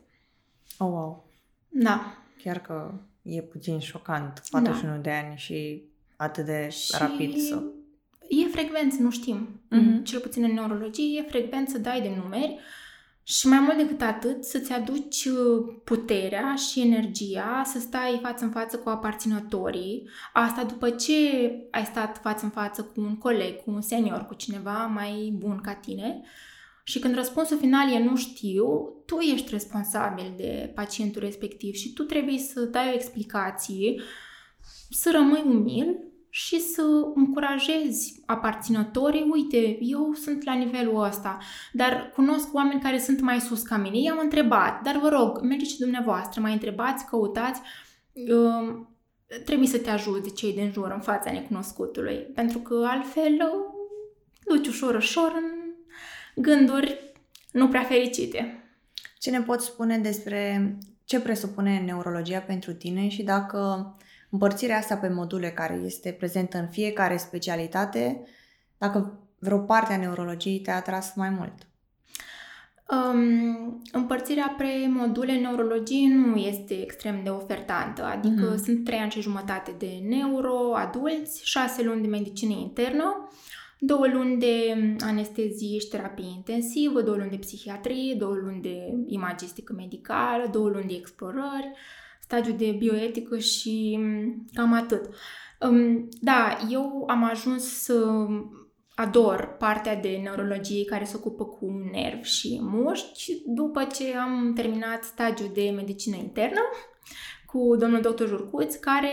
Oh, 0.78 0.88
wow. 0.88 1.28
Da. 1.68 2.14
Chiar 2.42 2.58
că 2.58 2.92
e 3.22 3.42
puțin 3.42 3.78
șocant, 3.78 4.42
41 4.50 4.94
da. 4.94 5.00
de 5.00 5.10
ani 5.10 5.36
și 5.36 5.82
atât 6.16 6.44
de 6.44 6.68
și... 6.68 6.94
rapid 6.98 7.36
să 7.36 7.62
e 8.30 8.46
frecvent 8.46 8.92
să 8.92 9.02
nu 9.02 9.10
știm. 9.10 9.48
Mm-hmm. 9.48 10.02
Cel 10.02 10.20
puțin 10.20 10.42
în 10.42 10.52
neurologie 10.52 11.18
e 11.18 11.28
frecvent 11.30 11.68
să 11.68 11.78
dai 11.78 12.00
de 12.00 12.12
numeri 12.22 12.58
și 13.22 13.46
mai 13.46 13.58
mult 13.58 13.76
decât 13.76 14.00
atât 14.00 14.44
să-ți 14.44 14.72
aduci 14.72 15.24
uh, 15.24 15.74
puterea 15.84 16.54
și 16.54 16.80
energia 16.80 17.62
să 17.64 17.78
stai 17.78 18.18
față 18.22 18.44
în 18.44 18.50
față 18.50 18.76
cu 18.76 18.88
aparținătorii. 18.88 20.08
Asta 20.32 20.64
după 20.64 20.90
ce 20.90 21.12
ai 21.70 21.84
stat 21.84 22.20
față 22.22 22.44
în 22.44 22.50
față 22.50 22.82
cu 22.82 23.00
un 23.00 23.16
coleg, 23.16 23.56
cu 23.56 23.70
un 23.70 23.80
senior, 23.80 24.26
cu 24.26 24.34
cineva 24.34 24.86
mai 24.86 25.32
bun 25.38 25.60
ca 25.62 25.74
tine. 25.74 26.20
Și 26.84 26.98
când 26.98 27.14
răspunsul 27.14 27.58
final 27.58 27.92
e 27.92 27.98
nu 27.98 28.16
știu, 28.16 28.92
tu 29.06 29.18
ești 29.18 29.50
responsabil 29.50 30.32
de 30.36 30.72
pacientul 30.74 31.20
respectiv 31.20 31.74
și 31.74 31.92
tu 31.92 32.02
trebuie 32.02 32.38
să 32.38 32.60
dai 32.60 32.88
o 32.90 32.94
explicație, 32.94 34.02
să 34.90 35.10
rămâi 35.12 35.42
umil 35.46 36.09
și 36.30 36.60
să 36.60 36.82
încurajezi 37.14 38.22
aparținătorii, 38.26 39.26
uite, 39.30 39.78
eu 39.80 40.12
sunt 40.14 40.44
la 40.44 40.54
nivelul 40.54 41.02
ăsta, 41.02 41.38
dar 41.72 42.10
cunosc 42.14 42.54
oameni 42.54 42.80
care 42.80 42.98
sunt 42.98 43.20
mai 43.20 43.40
sus 43.40 43.62
ca 43.62 43.76
mine, 43.76 43.98
i-am 43.98 44.18
întrebat, 44.22 44.82
dar 44.82 44.96
vă 44.96 45.08
rog, 45.08 45.40
mergeți 45.40 45.70
și 45.70 45.78
dumneavoastră, 45.78 46.40
mai 46.40 46.52
întrebați, 46.52 47.06
căutați, 47.06 47.60
uh, 48.12 48.86
trebuie 49.44 49.68
să 49.68 49.78
te 49.78 49.90
ajute 49.90 50.30
cei 50.30 50.52
din 50.52 50.70
jur 50.72 50.90
în 50.94 51.00
fața 51.00 51.32
necunoscutului, 51.32 52.16
pentru 52.34 52.58
că 52.58 52.86
altfel 52.88 53.32
uh, 53.32 54.56
duci 54.56 54.68
ușor, 54.68 54.94
ușor 54.94 55.32
în 55.34 55.74
gânduri 56.42 57.14
nu 57.52 57.68
prea 57.68 57.82
fericite. 57.82 58.64
Ce 59.18 59.30
ne 59.30 59.40
poți 59.40 59.66
spune 59.66 59.98
despre 59.98 60.76
ce 61.04 61.20
presupune 61.20 61.78
neurologia 61.78 62.38
pentru 62.38 62.72
tine 62.72 63.08
și 63.08 63.22
dacă 63.22 63.96
împărțirea 64.30 64.76
asta 64.76 64.96
pe 64.96 65.08
module 65.08 65.50
care 65.50 65.80
este 65.84 66.12
prezentă 66.12 66.58
în 66.58 66.68
fiecare 66.68 67.16
specialitate, 67.16 68.22
dacă 68.78 69.18
vreo 69.38 69.58
parte 69.58 69.92
a 69.92 69.96
neurologiei 69.96 70.60
te-a 70.60 70.76
atras 70.76 71.14
mai 71.14 71.30
mult? 71.30 71.54
Um, 72.90 73.82
împărțirea 73.92 74.54
pe 74.58 74.88
module 74.88 75.38
neurologie 75.38 76.08
nu 76.08 76.36
este 76.36 76.82
extrem 76.82 77.20
de 77.24 77.30
ofertantă, 77.30 78.04
adică 78.04 78.54
mm-hmm. 78.54 78.64
sunt 78.64 78.84
trei 78.84 78.98
ani 78.98 79.10
și 79.10 79.20
jumătate 79.20 79.74
de 79.78 79.90
neuro, 80.08 80.74
adulți, 80.74 81.40
șase 81.44 81.82
luni 81.82 82.02
de 82.02 82.08
medicină 82.08 82.52
internă, 82.52 83.28
două 83.78 84.06
luni 84.06 84.38
de 84.38 84.74
anestezie 85.00 85.78
și 85.78 85.88
terapie 85.88 86.28
intensivă, 86.36 87.00
două 87.02 87.16
luni 87.16 87.30
de 87.30 87.36
psihiatrie, 87.36 88.14
două 88.14 88.34
luni 88.34 88.60
de 88.60 88.94
imagistică 89.06 89.72
medicală, 89.76 90.48
două 90.52 90.68
luni 90.68 90.88
de 90.88 90.94
explorări, 90.94 91.72
stagiu 92.30 92.52
de 92.52 92.74
bioetică 92.78 93.38
și 93.38 93.96
mm, 94.00 94.44
cam 94.52 94.72
atât. 94.72 95.08
Da, 96.20 96.58
eu 96.70 97.04
am 97.08 97.24
ajuns 97.24 97.64
să 97.64 98.26
ador 98.94 99.56
partea 99.58 99.96
de 99.96 100.20
neurologie 100.22 100.84
care 100.84 101.04
se 101.04 101.16
ocupă 101.16 101.44
cu 101.44 101.66
nervi 101.92 102.28
și 102.28 102.58
mușchi 102.62 103.42
după 103.46 103.84
ce 103.84 104.16
am 104.16 104.52
terminat 104.54 105.04
stagiul 105.04 105.50
de 105.54 105.72
medicină 105.76 106.16
internă 106.16 106.60
cu 107.46 107.76
domnul 107.78 108.00
dr. 108.00 108.26
Jurcuț, 108.26 108.74
care 108.74 109.12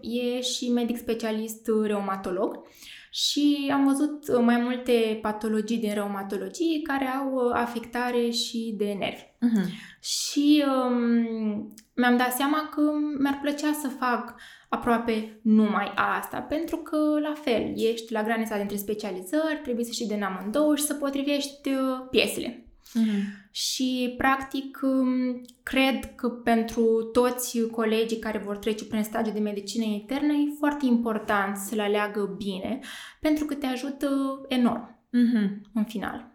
e 0.00 0.40
și 0.40 0.70
medic 0.70 0.98
specialist 0.98 1.70
reumatolog 1.82 2.62
și 3.10 3.70
am 3.72 3.84
văzut 3.84 4.40
mai 4.40 4.56
multe 4.56 5.18
patologii 5.22 5.78
din 5.78 5.94
reumatologie 5.94 6.82
care 6.82 7.06
au 7.06 7.50
afectare 7.52 8.30
și 8.30 8.74
de 8.76 8.96
nervi. 8.98 9.22
Uh-huh. 9.22 9.68
Și 10.00 10.64
um, 10.88 11.74
mi-am 11.94 12.16
dat 12.16 12.32
seama 12.32 12.68
că 12.74 12.80
mi-ar 13.18 13.38
plăcea 13.42 13.72
să 13.72 13.88
fac 13.88 14.34
aproape 14.68 15.38
numai 15.42 15.92
asta, 15.94 16.40
pentru 16.40 16.76
că, 16.76 16.96
la 17.20 17.32
fel, 17.42 17.72
ești 17.76 18.12
la 18.12 18.22
granița 18.22 18.56
dintre 18.56 18.76
specializări, 18.76 19.60
trebuie 19.62 19.84
să 19.84 19.92
știi 19.92 20.08
de 20.08 20.24
amândouă 20.24 20.76
și 20.76 20.82
să 20.82 20.94
potrivești 20.94 21.68
uh, 21.68 22.06
piesele. 22.10 22.64
Mm-hmm. 22.94 23.50
Și, 23.50 24.14
practic, 24.16 24.78
um, 24.82 25.40
cred 25.62 26.14
că 26.14 26.28
pentru 26.28 27.02
toți 27.12 27.60
colegii 27.70 28.18
care 28.18 28.38
vor 28.38 28.56
trece 28.56 28.84
prin 28.84 29.02
stadiu 29.02 29.32
de 29.32 29.38
medicină 29.38 29.84
internă 29.84 30.32
e 30.32 30.54
foarte 30.58 30.86
important 30.86 31.56
să 31.56 31.74
le 31.74 31.82
aleagă 31.82 32.34
bine, 32.36 32.78
pentru 33.20 33.44
că 33.44 33.54
te 33.54 33.66
ajută 33.66 34.40
enorm 34.48 34.98
mm-hmm. 35.08 35.60
în 35.74 35.84
final. 35.84 36.32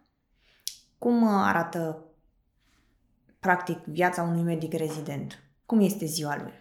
Cum 0.98 1.28
arată, 1.28 2.06
practic, 3.40 3.78
viața 3.86 4.22
unui 4.22 4.44
medic 4.44 4.74
rezident? 4.74 5.49
Cum 5.70 5.80
este 5.80 6.06
ziua 6.06 6.36
lui? 6.42 6.54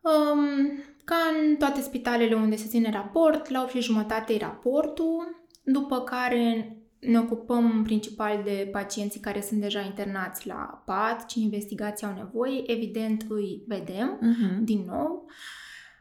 Um, 0.00 0.82
ca 1.04 1.14
în 1.14 1.56
toate 1.56 1.80
spitalele 1.80 2.34
unde 2.34 2.56
se 2.56 2.68
ține 2.68 2.90
raport, 2.90 3.48
la 3.48 3.62
8 3.62 3.70
și 3.70 3.80
jumătate 3.80 4.32
e 4.32 4.38
raportul, 4.38 5.46
după 5.64 6.00
care 6.00 6.76
ne 7.00 7.18
ocupăm 7.18 7.82
principal 7.82 8.42
de 8.44 8.68
pacienții 8.72 9.20
care 9.20 9.40
sunt 9.40 9.60
deja 9.60 9.80
internați 9.80 10.46
la 10.46 10.82
pat, 10.86 11.26
ce 11.26 11.38
investigații 11.38 12.06
au 12.06 12.14
nevoie, 12.14 12.62
evident 12.70 13.26
îi 13.28 13.62
vedem 13.66 14.18
uh-huh. 14.18 14.58
din 14.60 14.84
nou, 14.86 15.30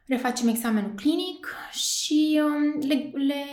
refacem 0.05 0.47
examenul 0.47 0.93
clinic 0.95 1.55
și 1.71 2.41
um, 2.43 2.87
le, 2.87 3.11
le 3.13 3.43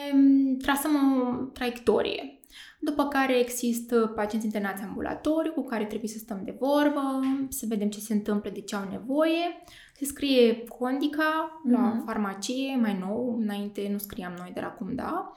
trasăm 0.63 0.95
o 0.95 1.35
traiectorie 1.53 2.38
după 2.79 3.09
care 3.09 3.39
există 3.39 4.13
pacienți 4.15 4.47
internați 4.47 4.83
ambulatoriu 4.83 5.53
cu 5.53 5.65
care 5.65 5.85
trebuie 5.85 6.11
să 6.11 6.19
stăm 6.19 6.41
de 6.45 6.57
vorbă, 6.59 7.21
să 7.49 7.67
vedem 7.69 7.89
ce 7.89 8.01
se 8.01 8.13
întâmplă, 8.13 8.51
de 8.51 8.61
ce 8.61 8.77
au 8.77 8.89
nevoie. 8.91 9.63
Se 9.95 10.05
scrie 10.05 10.65
condica 10.79 11.61
mm-hmm. 11.61 11.71
la 11.71 11.81
mhm. 11.81 12.05
farmacie, 12.05 12.77
mai 12.77 12.99
nou, 12.99 13.39
înainte 13.41 13.89
nu 13.91 13.99
scriam 13.99 14.35
noi, 14.39 14.53
dar 14.55 14.65
acum 14.65 14.95
da. 14.95 15.33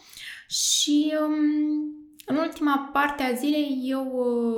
Și 0.47 1.13
um, 1.21 2.10
în 2.31 2.37
ultima 2.37 2.89
parte 2.93 3.23
a 3.23 3.33
zilei, 3.33 3.81
eu, 3.83 4.11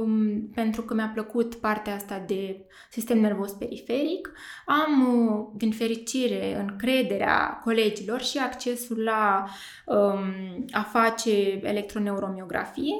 um, 0.04 0.50
pentru 0.54 0.82
că 0.82 0.94
mi-a 0.94 1.12
plăcut 1.14 1.56
partea 1.56 1.96
asta 1.96 2.24
de 2.28 2.66
sistem 2.90 3.20
nervos 3.20 3.52
periferic, 3.52 4.32
am, 4.66 5.18
uh, 5.18 5.48
din 5.58 5.72
fericire, 5.72 6.60
încrederea 6.60 7.60
colegilor 7.64 8.22
și 8.22 8.38
accesul 8.38 9.04
la 9.04 9.46
um, 9.86 10.66
a 10.72 10.82
face 10.82 11.60
electroneuromiografie 11.64 12.94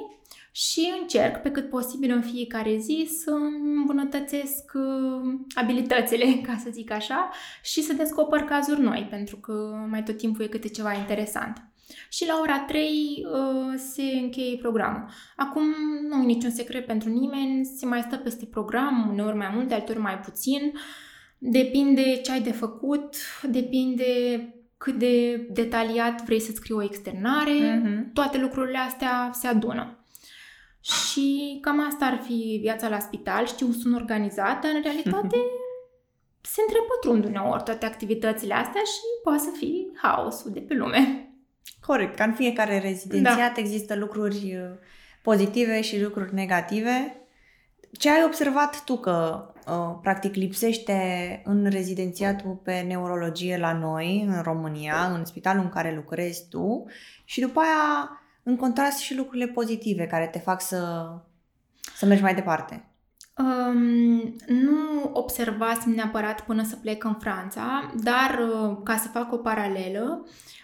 și 0.50 0.92
încerc 1.00 1.42
pe 1.42 1.50
cât 1.50 1.68
posibil 1.68 2.10
în 2.10 2.22
fiecare 2.22 2.76
zi 2.76 3.08
să 3.24 3.30
îmbunătățesc 3.76 4.72
uh, 4.74 5.34
abilitățile, 5.54 6.24
ca 6.46 6.56
să 6.62 6.70
zic 6.72 6.90
așa, 6.90 7.30
și 7.62 7.82
să 7.82 7.92
descoper 7.92 8.40
cazuri 8.40 8.80
noi, 8.80 9.06
pentru 9.10 9.36
că 9.36 9.52
mai 9.88 10.02
tot 10.02 10.16
timpul 10.16 10.44
e 10.44 10.48
câte 10.48 10.68
ceva 10.68 10.92
interesant. 10.92 11.73
Și 12.08 12.26
la 12.26 12.38
ora 12.40 12.58
3 12.58 13.26
uh, 13.32 13.74
se 13.76 14.02
încheie 14.02 14.56
programul. 14.56 15.08
Acum 15.36 15.62
nu 16.08 16.22
e 16.22 16.24
niciun 16.24 16.50
secret 16.50 16.86
pentru 16.86 17.08
nimeni, 17.08 17.64
se 17.64 17.86
mai 17.86 18.04
stă 18.06 18.16
peste 18.16 18.44
program, 18.44 19.08
uneori 19.10 19.36
mai 19.36 19.50
mult, 19.54 19.72
alteori 19.72 20.00
mai 20.00 20.18
puțin. 20.18 20.72
Depinde 21.38 22.16
ce 22.16 22.32
ai 22.32 22.40
de 22.40 22.52
făcut, 22.52 23.16
depinde 23.42 24.04
cât 24.76 24.94
de 24.94 25.36
detaliat 25.50 26.24
vrei 26.24 26.40
să 26.40 26.52
scrii 26.54 26.74
o 26.74 26.82
externare, 26.82 27.80
mm-hmm. 27.80 28.12
toate 28.12 28.38
lucrurile 28.38 28.78
astea 28.78 29.30
se 29.32 29.46
adună. 29.46 29.98
Și 30.80 31.58
cam 31.60 31.86
asta 31.86 32.04
ar 32.04 32.20
fi 32.22 32.58
viața 32.60 32.88
la 32.88 32.98
spital. 32.98 33.46
Știu, 33.46 33.72
sunt 33.72 33.94
organizată, 33.94 34.66
în 34.66 34.82
realitate 34.82 35.36
se 36.40 36.60
întrepătrund 36.60 37.24
uneori 37.24 37.62
toate 37.62 37.86
activitățile 37.86 38.54
astea 38.54 38.80
și 38.80 39.00
poate 39.22 39.38
să 39.38 39.50
fie 39.56 39.90
haosul 39.94 40.50
de 40.50 40.60
pe 40.60 40.74
lume. 40.74 41.23
Corect, 41.86 42.16
ca 42.16 42.24
în 42.24 42.32
fiecare 42.32 42.78
rezidențiat 42.78 43.54
da. 43.54 43.60
există 43.60 43.94
lucruri 43.96 44.56
uh, 44.56 44.78
pozitive 45.22 45.80
și 45.80 46.02
lucruri 46.02 46.34
negative. 46.34 47.16
Ce 47.92 48.10
ai 48.10 48.24
observat 48.24 48.84
tu 48.84 48.96
că 48.96 49.46
uh, 49.66 49.98
practic 50.02 50.34
lipsește 50.34 51.40
în 51.44 51.66
rezidențiatul 51.70 52.60
pe 52.64 52.80
neurologie 52.80 53.58
la 53.58 53.72
noi, 53.72 54.24
în 54.28 54.42
România, 54.42 55.04
în 55.14 55.24
spitalul 55.24 55.62
în 55.62 55.68
care 55.68 55.94
lucrezi 55.94 56.48
tu 56.48 56.84
și 57.24 57.40
după 57.40 57.60
aia 57.60 58.10
în 58.42 58.56
contrast 58.56 58.98
și 58.98 59.16
lucrurile 59.16 59.46
pozitive 59.46 60.06
care 60.06 60.26
te 60.26 60.38
fac 60.38 60.60
să, 60.60 61.12
să 61.96 62.06
mergi 62.06 62.22
mai 62.22 62.34
departe? 62.34 62.88
Um, 63.36 64.36
nu 64.46 65.10
observasem 65.12 65.92
neapărat 65.92 66.40
până 66.40 66.62
să 66.62 66.76
plec 66.76 67.04
în 67.04 67.14
Franța, 67.14 67.92
dar 68.02 68.38
uh, 68.38 68.76
ca 68.82 68.96
să 68.96 69.08
fac 69.08 69.32
o 69.32 69.36
paralelă, 69.36 70.24
Um, 70.24 70.63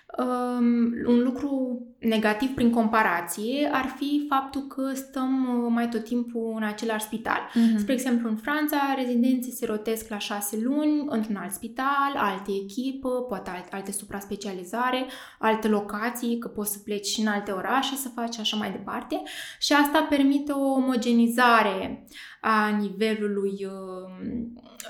un 1.07 1.23
lucru 1.23 1.83
negativ 1.99 2.55
prin 2.55 2.71
comparație 2.71 3.69
ar 3.73 3.95
fi 3.97 4.27
faptul 4.29 4.61
că 4.61 4.93
stăm 4.95 5.63
uh, 5.65 5.71
mai 5.73 5.89
tot 5.89 6.05
timpul 6.05 6.53
în 6.57 6.63
același 6.63 7.05
spital. 7.05 7.39
Uh-huh. 7.39 7.79
Spre 7.79 7.93
exemplu, 7.93 8.29
în 8.29 8.37
Franța, 8.37 8.95
rezidenții 8.97 9.53
se 9.53 9.67
rotesc 9.67 10.09
la 10.09 10.19
șase 10.19 10.59
luni 10.63 11.05
într-un 11.09 11.37
alt 11.37 11.53
spital, 11.53 12.13
alte 12.17 12.51
echipă, 12.63 13.09
poate 13.09 13.51
alte, 13.51 13.69
alte 13.71 13.93
supra-specializare, 13.93 15.07
alte 15.39 15.69
locații, 15.69 16.39
că 16.39 16.49
poți 16.49 16.73
să 16.73 16.79
pleci 16.85 17.07
și 17.07 17.21
în 17.21 17.27
alte 17.27 17.51
orașe 17.51 17.95
să 17.95 18.09
faci 18.15 18.39
așa 18.39 18.57
mai 18.57 18.71
departe. 18.71 19.23
Și 19.59 19.73
asta 19.73 20.07
permite 20.09 20.53
o 20.53 20.71
omogenizare 20.71 22.05
a 22.41 22.69
nivelului 22.69 23.67
uh, 23.67 24.43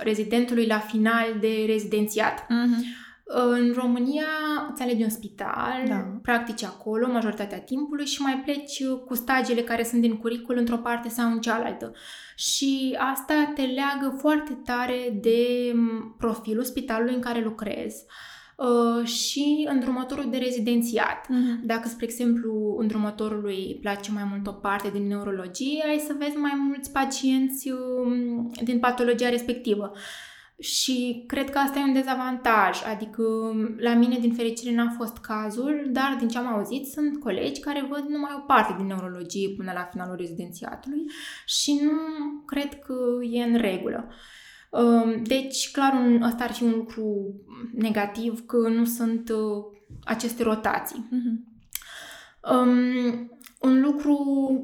rezidentului 0.02 0.66
la 0.66 0.78
final 0.78 1.26
de 1.40 1.64
rezidențiat. 1.66 2.42
Uh-huh. 2.42 3.08
În 3.32 3.72
România 3.76 4.26
îți 4.72 4.82
alegi 4.82 5.02
un 5.02 5.08
spital, 5.08 5.84
da. 5.86 6.18
practici 6.22 6.64
acolo 6.64 7.08
majoritatea 7.08 7.60
timpului 7.60 8.06
și 8.06 8.22
mai 8.22 8.40
pleci 8.44 8.84
cu 9.06 9.14
stagiile 9.14 9.60
care 9.60 9.84
sunt 9.84 10.00
din 10.00 10.16
curicul 10.16 10.56
într-o 10.56 10.76
parte 10.76 11.08
sau 11.08 11.30
în 11.30 11.40
cealaltă. 11.40 11.92
Și 12.34 12.96
asta 13.12 13.52
te 13.54 13.62
leagă 13.62 14.16
foarte 14.18 14.58
tare 14.64 15.18
de 15.22 15.72
profilul 16.18 16.64
spitalului 16.64 17.14
în 17.14 17.20
care 17.20 17.42
lucrezi 17.42 18.04
uh, 18.56 19.06
și 19.06 19.68
îndrumătorul 19.70 20.30
de 20.30 20.36
rezidențiat. 20.36 21.26
Uh-huh. 21.26 21.62
Dacă, 21.62 21.88
spre 21.88 22.04
exemplu, 22.04 22.76
îndrumătorului 22.78 23.54
îi 23.54 23.78
place 23.80 24.12
mai 24.12 24.26
mult 24.30 24.46
o 24.46 24.52
parte 24.52 24.90
din 24.92 25.06
neurologie, 25.06 25.84
ai 25.88 25.98
să 25.98 26.14
vezi 26.18 26.36
mai 26.36 26.52
mulți 26.68 26.92
pacienți 26.92 27.70
um, 27.70 28.50
din 28.62 28.78
patologia 28.78 29.28
respectivă. 29.28 29.92
Și 30.60 31.24
cred 31.26 31.50
că 31.50 31.58
asta 31.58 31.78
e 31.78 31.82
un 31.82 31.92
dezavantaj, 31.92 32.78
adică 32.92 33.22
la 33.76 33.94
mine 33.94 34.18
din 34.18 34.32
fericire 34.32 34.74
n-a 34.74 34.94
fost 34.96 35.16
cazul, 35.16 35.88
dar 35.92 36.16
din 36.18 36.28
ce 36.28 36.38
am 36.38 36.46
auzit 36.46 36.86
sunt 36.86 37.20
colegi 37.20 37.60
care 37.60 37.86
văd 37.90 38.04
numai 38.08 38.30
o 38.36 38.40
parte 38.40 38.74
din 38.76 38.86
neurologie 38.86 39.54
până 39.56 39.72
la 39.74 39.88
finalul 39.92 40.16
rezidențiatului 40.16 41.04
și 41.46 41.80
nu 41.82 41.90
cred 42.46 42.78
că 42.78 42.94
e 43.30 43.42
în 43.42 43.56
regulă. 43.56 44.08
Um, 44.70 45.22
deci, 45.22 45.70
clar, 45.70 45.92
un, 45.92 46.22
ăsta 46.22 46.44
ar 46.44 46.52
fi 46.52 46.62
un 46.62 46.70
lucru 46.70 47.34
negativ, 47.72 48.46
că 48.46 48.56
nu 48.56 48.84
sunt 48.84 49.28
uh, 49.28 49.64
aceste 50.04 50.42
rotații. 50.42 51.08
Uh-huh. 51.08 51.48
Um, 52.52 53.30
un 53.60 53.80
lucru 53.80 54.16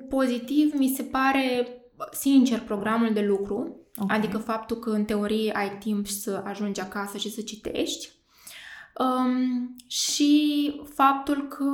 pozitiv 0.09 0.75
mi 0.75 0.88
se 0.88 1.03
pare, 1.03 1.69
sincer, 2.12 2.61
programul 2.61 3.12
de 3.12 3.21
lucru 3.21 3.81
Okay. 3.99 4.17
Adică 4.17 4.38
faptul 4.38 4.76
că 4.76 4.91
în 4.91 5.05
teorie 5.05 5.53
ai 5.57 5.79
timp 5.79 6.07
să 6.07 6.43
ajungi 6.45 6.81
acasă 6.81 7.19
și 7.19 7.31
să 7.31 7.41
citești. 7.41 8.11
Um, 8.99 9.76
și 9.87 10.80
faptul 10.95 11.49
că 11.49 11.65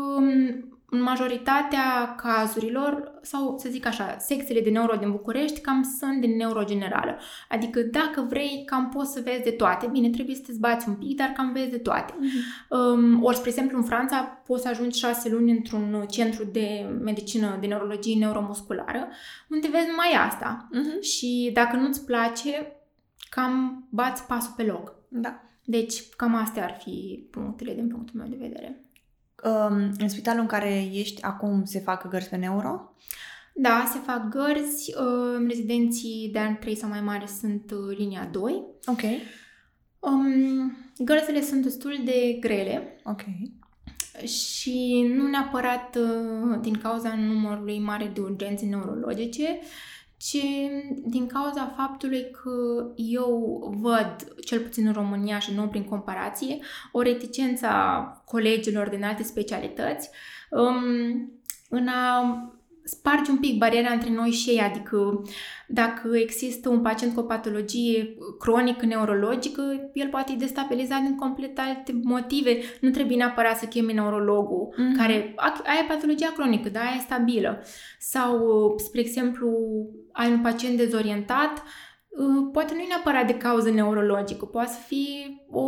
în 0.95 1.03
majoritatea 1.03 2.15
cazurilor, 2.15 3.13
sau 3.23 3.59
să 3.59 3.69
zic 3.69 3.87
așa, 3.87 4.17
secțiile 4.19 4.61
de 4.61 4.71
neuro 4.71 4.97
din 4.97 5.11
București 5.11 5.61
cam 5.61 5.97
sunt 5.99 6.21
din 6.21 6.37
neurogenerală. 6.37 7.19
Adică 7.49 7.81
dacă 7.81 8.27
vrei, 8.29 8.63
cam 8.67 8.89
poți 8.89 9.13
să 9.13 9.21
vezi 9.25 9.43
de 9.43 9.51
toate. 9.51 9.87
Bine, 9.87 10.09
trebuie 10.09 10.35
să 10.35 10.43
te 10.47 10.53
zbați 10.53 10.89
un 10.89 10.95
pic, 10.95 11.17
dar 11.17 11.29
cam 11.29 11.53
vezi 11.53 11.71
de 11.71 11.79
toate. 11.79 12.13
Uh-huh. 12.13 12.69
Um, 12.69 13.25
ori, 13.25 13.37
spre 13.37 13.49
exemplu, 13.49 13.77
în 13.77 13.85
Franța 13.85 14.23
poți 14.23 14.63
să 14.63 14.69
ajungi 14.69 14.99
șase 14.99 15.29
luni 15.29 15.51
într-un 15.51 16.07
centru 16.11 16.45
de 16.45 16.97
medicină, 17.01 17.57
de 17.61 17.67
neurologie 17.67 18.19
neuromusculară, 18.19 19.09
unde 19.51 19.69
vezi 19.69 19.89
numai 19.89 20.27
asta. 20.27 20.69
Uh-huh. 20.71 21.01
Și 21.01 21.51
dacă 21.53 21.77
nu-ți 21.77 22.05
place, 22.05 22.73
cam 23.29 23.87
bați 23.91 24.27
pasul 24.27 24.53
pe 24.57 24.63
loc. 24.63 24.95
Da. 25.09 25.41
Deci, 25.65 26.09
cam 26.17 26.35
astea 26.35 26.65
ar 26.65 26.77
fi 26.83 27.27
punctele 27.31 27.75
din 27.75 27.89
punctul 27.89 28.21
meu 28.21 28.29
de 28.29 28.37
vedere. 28.41 28.85
Um, 29.43 29.93
în 29.99 30.09
spitalul 30.09 30.41
în 30.41 30.47
care 30.47 30.89
ești 30.93 31.23
acum 31.23 31.65
se 31.65 31.81
fac 31.81 32.09
gărzi 32.09 32.29
pe 32.29 32.37
neuro? 32.37 32.95
Da, 33.55 33.91
se 33.93 33.99
fac 33.99 34.29
gărzi. 34.29 34.95
Um, 34.99 35.47
rezidenții 35.47 36.31
de 36.33 36.39
an 36.39 36.57
3 36.57 36.77
sau 36.77 36.89
mai 36.89 37.01
mare 37.01 37.27
sunt 37.41 37.71
uh, 37.71 37.97
linia 37.97 38.29
2. 38.33 38.63
Ok. 38.87 39.01
Um, 39.99 40.77
gărzile 40.99 41.43
sunt 41.43 41.63
destul 41.63 42.01
de 42.05 42.37
grele. 42.41 42.97
Ok. 43.05 43.21
Și 44.27 45.07
nu 45.17 45.27
neapărat 45.27 45.97
uh, 45.97 46.59
din 46.61 46.79
cauza 46.79 47.15
numărului 47.15 47.79
mare 47.79 48.11
de 48.15 48.21
urgențe 48.21 48.67
neurologice, 48.67 49.59
ci 50.23 50.45
din 51.05 51.27
cauza 51.27 51.75
faptului 51.77 52.31
că 52.31 52.87
eu 52.97 53.61
văd, 53.81 54.35
cel 54.45 54.61
puțin 54.61 54.87
în 54.87 54.93
România 54.93 55.39
și 55.39 55.55
nu 55.55 55.69
prin 55.69 55.85
comparație, 55.85 56.59
o 56.93 57.03
reticență 57.03 57.67
a 57.67 58.23
colegilor 58.25 58.89
din 58.89 59.05
alte 59.05 59.23
specialități 59.23 60.11
um, 60.51 61.33
în 61.69 61.89
a 61.89 62.37
sparge 62.85 63.31
un 63.31 63.39
pic 63.39 63.59
bariera 63.59 63.93
între 63.93 64.11
noi 64.11 64.31
și 64.31 64.51
ei, 64.51 64.61
adică 64.61 65.23
dacă 65.69 66.09
există 66.15 66.69
un 66.69 66.81
pacient 66.81 67.15
cu 67.15 67.21
o 67.21 67.23
patologie 67.23 68.17
cronică 68.39 68.87
neurologică, 68.87 69.91
el 69.93 70.09
poate 70.09 70.33
fi 70.33 70.39
destabilizat 70.39 71.01
din 71.01 71.17
complet 71.17 71.59
alte 71.59 72.01
motive. 72.03 72.59
Nu 72.81 72.91
trebuie 72.91 73.17
neapărat 73.17 73.59
să 73.59 73.67
chemi 73.67 73.93
neurologul, 73.93 74.69
mm-hmm. 74.73 74.97
care 74.97 75.35
aia 75.65 75.81
e 75.83 75.93
patologia 75.93 76.33
cronică, 76.37 76.69
dar 76.69 76.83
aia 76.83 76.95
e 76.97 77.01
stabilă. 77.01 77.63
Sau, 77.99 78.39
spre 78.79 79.01
exemplu, 79.01 79.49
ai 80.13 80.33
un 80.33 80.41
pacient 80.41 80.77
dezorientat, 80.77 81.63
Uh, 82.19 82.49
poate 82.53 82.75
nu 82.75 82.81
e 82.81 82.87
neapărat 82.87 83.27
de 83.27 83.37
cauză 83.37 83.71
neurologică, 83.71 84.45
poate 84.45 84.71
să 84.71 84.79
fie 84.87 85.45
o, 85.51 85.65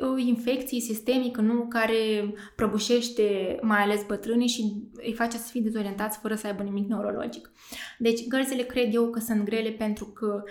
o 0.00 0.16
infecție 0.16 0.80
sistemică, 0.80 1.40
nu, 1.40 1.66
care 1.68 2.34
prăbușește 2.56 3.56
mai 3.62 3.82
ales 3.82 4.04
bătrânii 4.06 4.48
și 4.48 4.88
îi 4.92 5.12
face 5.12 5.36
să 5.36 5.48
fie 5.50 5.60
dezorientați 5.60 6.18
fără 6.18 6.34
să 6.34 6.46
aibă 6.46 6.62
nimic 6.62 6.88
neurologic. 6.88 7.50
Deci, 7.98 8.26
gărzile 8.26 8.62
cred 8.62 8.94
eu 8.94 9.10
că 9.10 9.20
sunt 9.20 9.44
grele 9.44 9.70
pentru 9.70 10.04
că 10.04 10.42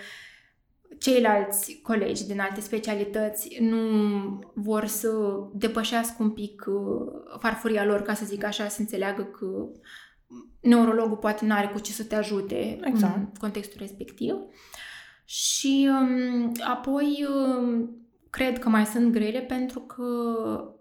ceilalți 0.98 1.80
colegi 1.82 2.26
din 2.26 2.40
alte 2.40 2.60
specialități 2.60 3.56
nu 3.60 3.78
vor 4.54 4.86
să 4.86 5.10
depășească 5.52 6.16
un 6.18 6.30
pic 6.30 6.64
uh, 6.68 7.38
farfuria 7.38 7.84
lor, 7.84 8.02
ca 8.02 8.14
să 8.14 8.24
zic 8.24 8.44
așa, 8.44 8.68
să 8.68 8.80
înțeleagă 8.80 9.22
că 9.22 9.68
neurologul 10.66 11.16
poate 11.16 11.44
nu 11.44 11.54
are 11.54 11.66
cu 11.66 11.78
ce 11.78 11.92
să 11.92 12.04
te 12.04 12.14
ajute 12.14 12.78
exact. 12.82 13.16
în 13.16 13.26
contextul 13.38 13.76
respectiv. 13.80 14.32
Uh, 14.32 14.44
și 15.26 15.88
um, 15.90 16.52
apoi 16.68 17.26
um, 17.28 17.90
cred 18.30 18.58
că 18.58 18.68
mai 18.68 18.86
sunt 18.86 19.12
grele 19.12 19.40
pentru 19.40 19.80
că 19.80 20.04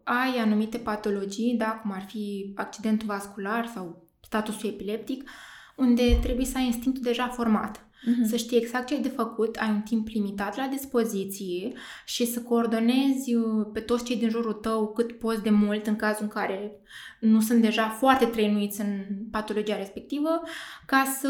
ai 0.04 0.38
anumite 0.38 0.78
patologii, 0.78 1.56
da, 1.58 1.80
cum 1.82 1.92
ar 1.92 2.06
fi 2.08 2.52
accidentul 2.56 3.08
vascular 3.08 3.72
sau 3.74 4.08
statusul 4.22 4.70
epileptic, 4.70 5.30
unde 5.76 6.20
trebuie 6.22 6.46
să 6.46 6.58
ai 6.58 6.66
instinctul 6.66 7.04
deja 7.04 7.28
format. 7.28 7.85
Uh-huh. 8.02 8.28
Să 8.28 8.36
știi 8.36 8.58
exact 8.58 8.88
ce 8.88 8.94
ai 8.94 9.02
de 9.02 9.08
făcut, 9.08 9.56
ai 9.56 9.70
un 9.70 9.82
timp 9.82 10.08
limitat 10.08 10.58
la 10.58 10.68
dispoziție 10.68 11.74
și 12.06 12.26
să 12.26 12.42
coordonezi 12.42 13.36
uh, 13.36 13.68
pe 13.74 13.80
toți 13.80 14.04
cei 14.04 14.18
din 14.18 14.30
jurul 14.30 14.54
tău 14.54 14.88
cât 14.88 15.12
poți 15.12 15.44
de 15.44 15.50
mult 15.50 15.88
în 15.88 15.96
cazul 15.96 16.24
în 16.24 16.30
care 16.30 16.72
nu 17.20 17.42
sunt 17.42 17.62
deja 17.62 17.90
foarte 17.90 18.26
trăinuiți 18.26 18.82
în 18.82 19.06
patologia 19.32 19.78
respectivă, 19.78 20.42
ca 20.86 21.04
să 21.20 21.30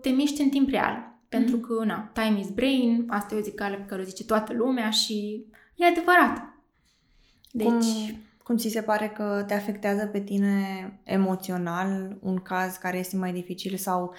te 0.00 0.08
miști 0.08 0.42
în 0.42 0.48
timp 0.48 0.68
real. 0.68 1.12
Pentru 1.28 1.56
mhm. 1.56 1.66
că, 1.66 1.84
na, 1.84 2.10
time 2.12 2.40
is 2.40 2.48
brain, 2.48 3.04
asta 3.08 3.34
e 3.34 3.38
o 3.38 3.42
zicală 3.42 3.76
pe 3.76 3.84
care 3.86 4.00
o 4.00 4.04
zice 4.04 4.24
toată 4.24 4.52
lumea 4.52 4.90
și 4.90 5.44
e 5.74 5.86
adevărat. 5.86 6.54
Deci... 7.50 7.66
Cum, 7.66 7.82
cum 8.42 8.56
ți 8.56 8.68
se 8.68 8.82
pare 8.82 9.12
că 9.16 9.44
te 9.46 9.54
afectează 9.54 10.06
pe 10.06 10.20
tine 10.20 11.00
emoțional 11.02 12.18
un 12.20 12.36
caz 12.36 12.76
care 12.76 12.98
este 12.98 13.16
mai 13.16 13.32
dificil 13.32 13.76
sau 13.76 14.14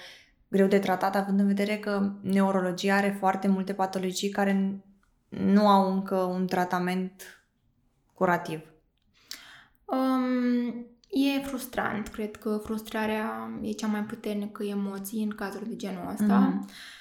greu 0.56 0.66
de 0.66 0.78
tratat, 0.78 1.16
având 1.16 1.40
în 1.40 1.46
vedere 1.46 1.76
că 1.76 2.12
neurologia 2.20 2.94
are 2.94 3.16
foarte 3.18 3.48
multe 3.48 3.72
patologii 3.72 4.28
care 4.28 4.84
nu 5.28 5.68
au 5.68 5.92
încă 5.92 6.14
un 6.14 6.46
tratament 6.46 7.44
curativ? 8.14 8.60
Um, 9.84 10.86
e 11.10 11.40
frustrant. 11.42 12.08
Cred 12.08 12.36
că 12.36 12.60
frustrarea 12.64 13.50
e 13.62 13.70
cea 13.70 13.86
mai 13.86 14.02
puternică 14.04 14.64
emoție 14.64 15.22
în 15.22 15.30
cazuri 15.30 15.68
de 15.68 15.76
genul 15.76 16.10
ăsta. 16.10 16.52
Mm-hmm. 16.52 16.94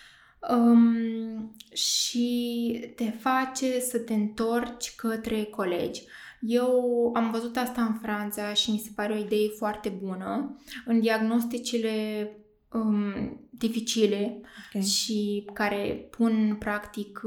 Um, 0.56 1.56
și 1.74 2.94
te 2.96 3.10
face 3.10 3.80
să 3.80 3.98
te 3.98 4.14
întorci 4.14 4.96
către 4.96 5.44
colegi. 5.44 6.04
Eu 6.40 7.12
am 7.14 7.32
văzut 7.32 7.58
asta 7.58 7.82
în 7.82 7.94
Franța 7.94 8.54
și 8.54 8.72
mi 8.72 8.78
se 8.78 8.92
pare 8.96 9.14
o 9.14 9.18
idee 9.18 9.48
foarte 9.58 9.90
bună. 9.90 10.58
În 10.86 11.00
diagnosticile 11.00 12.30
um, 12.76 13.40
dificile 13.50 14.42
okay. 14.68 14.82
și 14.82 15.50
care 15.54 16.08
pun 16.18 16.56
practic 16.60 17.22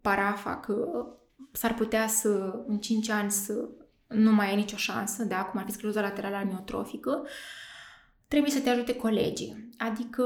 parafa 0.00 0.56
că 0.56 1.06
s-ar 1.52 1.74
putea 1.74 2.06
să 2.06 2.62
în 2.66 2.78
5 2.78 3.08
ani 3.08 3.30
să 3.30 3.68
nu 4.08 4.32
mai 4.32 4.48
ai 4.48 4.56
nicio 4.56 4.76
șansă, 4.76 5.24
da, 5.24 5.44
cum 5.44 5.60
ar 5.60 5.66
fi 5.66 5.72
scleroza 5.72 6.00
laterală 6.00 6.36
amiotrofică, 6.36 7.26
trebuie 8.28 8.50
să 8.50 8.60
te 8.60 8.70
ajute 8.70 8.94
colegii. 8.94 9.68
Adică, 9.78 10.24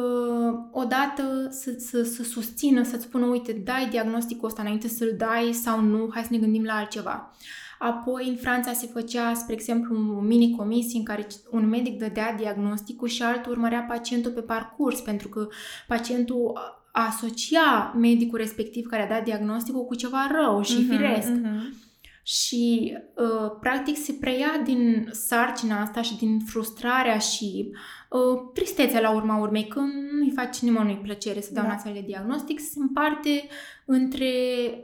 odată 0.72 1.48
să, 1.50 1.74
să, 1.78 2.02
să 2.02 2.22
susțină, 2.22 2.82
să-ți 2.82 3.04
spună, 3.04 3.26
uite, 3.26 3.52
dai 3.52 3.88
diagnosticul 3.88 4.48
ăsta 4.48 4.62
înainte 4.62 4.88
să-l 4.88 5.14
dai 5.16 5.52
sau 5.52 5.80
nu, 5.80 6.08
hai 6.12 6.22
să 6.22 6.28
ne 6.30 6.38
gândim 6.38 6.64
la 6.64 6.74
altceva. 6.74 7.34
Apoi, 7.82 8.28
în 8.28 8.36
Franța 8.36 8.72
se 8.72 8.86
făcea, 8.86 9.34
spre 9.34 9.54
exemplu, 9.54 9.96
un 9.96 10.26
mini-comisie 10.26 10.98
în 10.98 11.04
care 11.04 11.26
un 11.50 11.68
medic 11.68 11.98
dădea 11.98 12.34
diagnosticul 12.34 13.08
și 13.08 13.22
altul 13.22 13.52
urmărea 13.52 13.80
pacientul 13.88 14.30
pe 14.30 14.40
parcurs, 14.40 15.00
pentru 15.00 15.28
că 15.28 15.48
pacientul 15.86 16.58
asocia 16.92 17.94
medicul 17.98 18.38
respectiv 18.38 18.86
care 18.86 19.02
a 19.02 19.08
dat 19.08 19.24
diagnosticul 19.24 19.84
cu 19.84 19.94
ceva 19.94 20.30
rău 20.30 20.62
și 20.62 20.76
uh-huh, 20.76 20.90
firesc. 20.90 21.28
Uh-huh. 21.28 21.88
Și, 22.22 22.96
uh, 23.14 23.50
practic, 23.60 23.96
se 23.96 24.12
preia 24.20 24.60
din 24.64 25.08
sarcina 25.12 25.80
asta 25.80 26.02
și 26.02 26.16
din 26.16 26.38
frustrarea 26.46 27.18
și 27.18 27.72
uh, 28.10 28.50
tristețea 28.54 29.00
la 29.00 29.14
urma 29.14 29.36
urmei, 29.36 29.66
că 29.66 29.80
nu-i 30.18 30.32
face 30.34 30.64
nimănui 30.64 31.00
plăcere 31.02 31.40
să 31.40 31.52
dea 31.52 31.62
da. 31.62 31.68
un 31.68 31.74
astfel 31.74 31.92
de 31.92 32.04
diagnostic, 32.06 32.60
se 32.60 32.78
împarte 32.78 33.48
între 33.84 34.32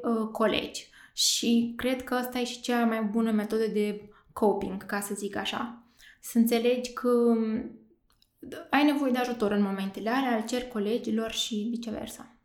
uh, 0.02 0.28
colegi. 0.32 0.94
Și 1.16 1.72
cred 1.76 2.04
că 2.04 2.14
asta 2.14 2.38
e 2.38 2.44
și 2.44 2.60
cea 2.60 2.84
mai 2.84 3.02
bună 3.02 3.30
metodă 3.30 3.66
de 3.66 4.00
coping, 4.32 4.86
ca 4.86 5.00
să 5.00 5.14
zic 5.14 5.36
așa. 5.36 5.82
Să 6.20 6.38
înțelegi 6.38 6.92
că 6.92 7.08
um, 7.08 7.70
ai 8.70 8.84
nevoie 8.84 9.12
de 9.12 9.18
ajutor 9.18 9.50
în 9.50 9.62
momentele 9.62 10.10
alea, 10.10 10.34
al 10.34 10.44
cer 10.44 10.62
colegilor 10.62 11.30
și 11.30 11.66
viceversa. 11.70 12.36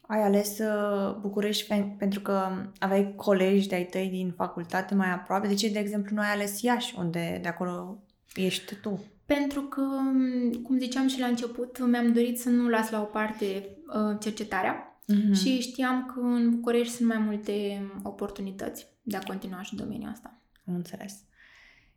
Ai 0.00 0.22
ales 0.22 0.58
uh, 0.58 1.16
București 1.20 1.66
pe, 1.66 1.94
pentru 1.98 2.20
că 2.20 2.48
aveai 2.78 3.12
colegi 3.16 3.68
de-ai 3.68 3.86
tăi 3.86 4.08
din 4.08 4.32
facultate 4.36 4.94
mai 4.94 5.10
aproape. 5.10 5.46
De 5.46 5.54
ce, 5.54 5.68
de 5.68 5.78
exemplu, 5.78 6.14
nu 6.14 6.20
ai 6.20 6.32
ales 6.32 6.60
Iași, 6.60 6.94
unde 6.98 7.38
de 7.42 7.48
acolo 7.48 8.02
ești 8.34 8.74
tu? 8.74 9.04
Pentru 9.26 9.60
că, 9.60 9.80
um, 9.80 10.52
cum 10.52 10.78
ziceam 10.78 11.08
și 11.08 11.20
la 11.20 11.26
început, 11.26 11.78
mi-am 11.86 12.12
dorit 12.12 12.40
să 12.40 12.48
nu 12.48 12.68
las 12.68 12.90
la 12.90 13.00
o 13.00 13.04
parte 13.04 13.68
uh, 13.86 14.16
cercetarea 14.20 14.87
uh-huh. 15.12 15.40
și 15.42 15.60
știam 15.60 16.06
că 16.06 16.20
în 16.20 16.50
București 16.50 16.94
sunt 16.94 17.08
mai 17.08 17.18
multe 17.18 17.82
oportunități 18.02 18.86
de 19.02 19.16
a 19.16 19.20
continua 19.26 19.62
și 19.62 19.74
domeniul 19.74 20.10
ăsta. 20.10 20.40
Am 20.66 20.74
înțeles. 20.74 21.22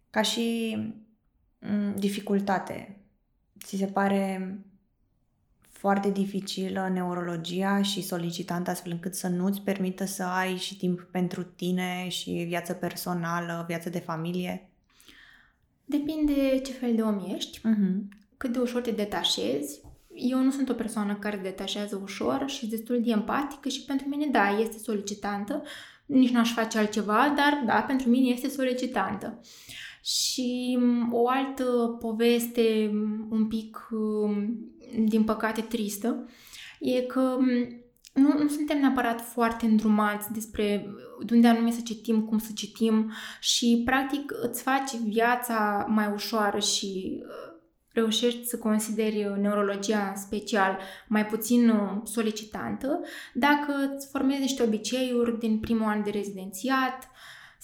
Ca 0.10 0.22
și 0.22 0.78
m- 1.62 1.96
dificultate, 1.96 3.02
ți 3.64 3.78
se 3.78 3.86
pare 3.86 4.58
foarte 5.82 6.12
dificilă 6.12 6.90
neurologia 6.94 7.82
și 7.82 8.02
solicitant 8.02 8.68
astfel 8.68 8.92
încât 8.92 9.16
să 9.16 9.28
nu-ți 9.28 9.62
permită 9.62 10.06
să 10.06 10.24
ai 10.24 10.58
și 10.58 10.78
timp 10.78 11.02
pentru 11.02 11.44
tine 11.44 12.08
și 12.10 12.32
viață 12.48 12.74
personală, 12.74 13.66
viață 13.68 13.90
de 13.90 14.00
familie? 14.00 14.70
Depinde 15.86 16.60
ce 16.60 16.72
fel 16.72 16.96
de 16.96 17.02
om 17.02 17.34
ești, 17.36 17.60
uh-huh. 17.60 18.18
cât 18.38 18.52
de 18.52 18.60
ușor 18.60 18.82
te 18.82 18.92
detașezi. 18.92 19.82
Eu 20.16 20.44
nu 20.44 20.52
sunt 20.52 20.70
o 20.70 20.74
persoană 20.74 21.16
care 21.16 21.38
detașează 21.38 22.00
ușor 22.04 22.44
și 22.48 22.68
destul 22.68 23.02
de 23.04 23.12
empatică 23.12 23.70
și 23.70 23.86
pentru 23.86 24.08
mine, 24.08 24.26
da, 24.26 24.60
este 24.60 24.78
solicitantă. 24.78 25.64
Nici 26.06 26.30
n-aș 26.30 26.54
face 26.54 26.78
altceva, 26.78 27.34
dar, 27.36 27.64
da, 27.66 27.82
pentru 27.82 28.10
mine 28.10 28.28
este 28.28 28.50
solicitantă. 28.50 29.40
Și 30.04 30.78
mm, 30.82 31.14
o 31.14 31.28
altă 31.28 31.98
poveste 32.00 32.90
mm, 32.94 33.28
un 33.32 33.48
pic 33.48 33.88
mm, 33.90 34.76
din 35.06 35.24
păcate, 35.24 35.62
tristă, 35.62 36.30
e 36.80 37.02
că 37.02 37.38
nu, 38.14 38.38
nu 38.38 38.48
suntem 38.48 38.80
neapărat 38.80 39.22
foarte 39.22 39.66
îndrumați 39.66 40.32
despre 40.32 40.88
de 41.26 41.34
unde 41.34 41.48
anume 41.48 41.72
să 41.72 41.82
citim, 41.84 42.22
cum 42.22 42.38
să 42.38 42.52
citim 42.56 43.12
și, 43.40 43.82
practic, 43.86 44.32
îți 44.42 44.62
faci 44.62 44.96
viața 44.96 45.86
mai 45.90 46.12
ușoară 46.14 46.60
și 46.60 47.22
uh, 47.24 47.51
reușești 47.94 48.46
să 48.46 48.58
consideri 48.58 49.36
neurologia 49.42 50.14
special 50.16 50.78
mai 51.08 51.26
puțin 51.26 51.70
uh, 51.70 52.02
solicitantă 52.04 53.00
dacă 53.34 53.94
îți 53.96 54.08
formezi 54.08 54.40
niște 54.40 54.64
obiceiuri 54.64 55.40
din 55.40 55.60
primul 55.60 55.88
an 55.88 56.04
de 56.04 56.10
rezidențiat, 56.10 57.10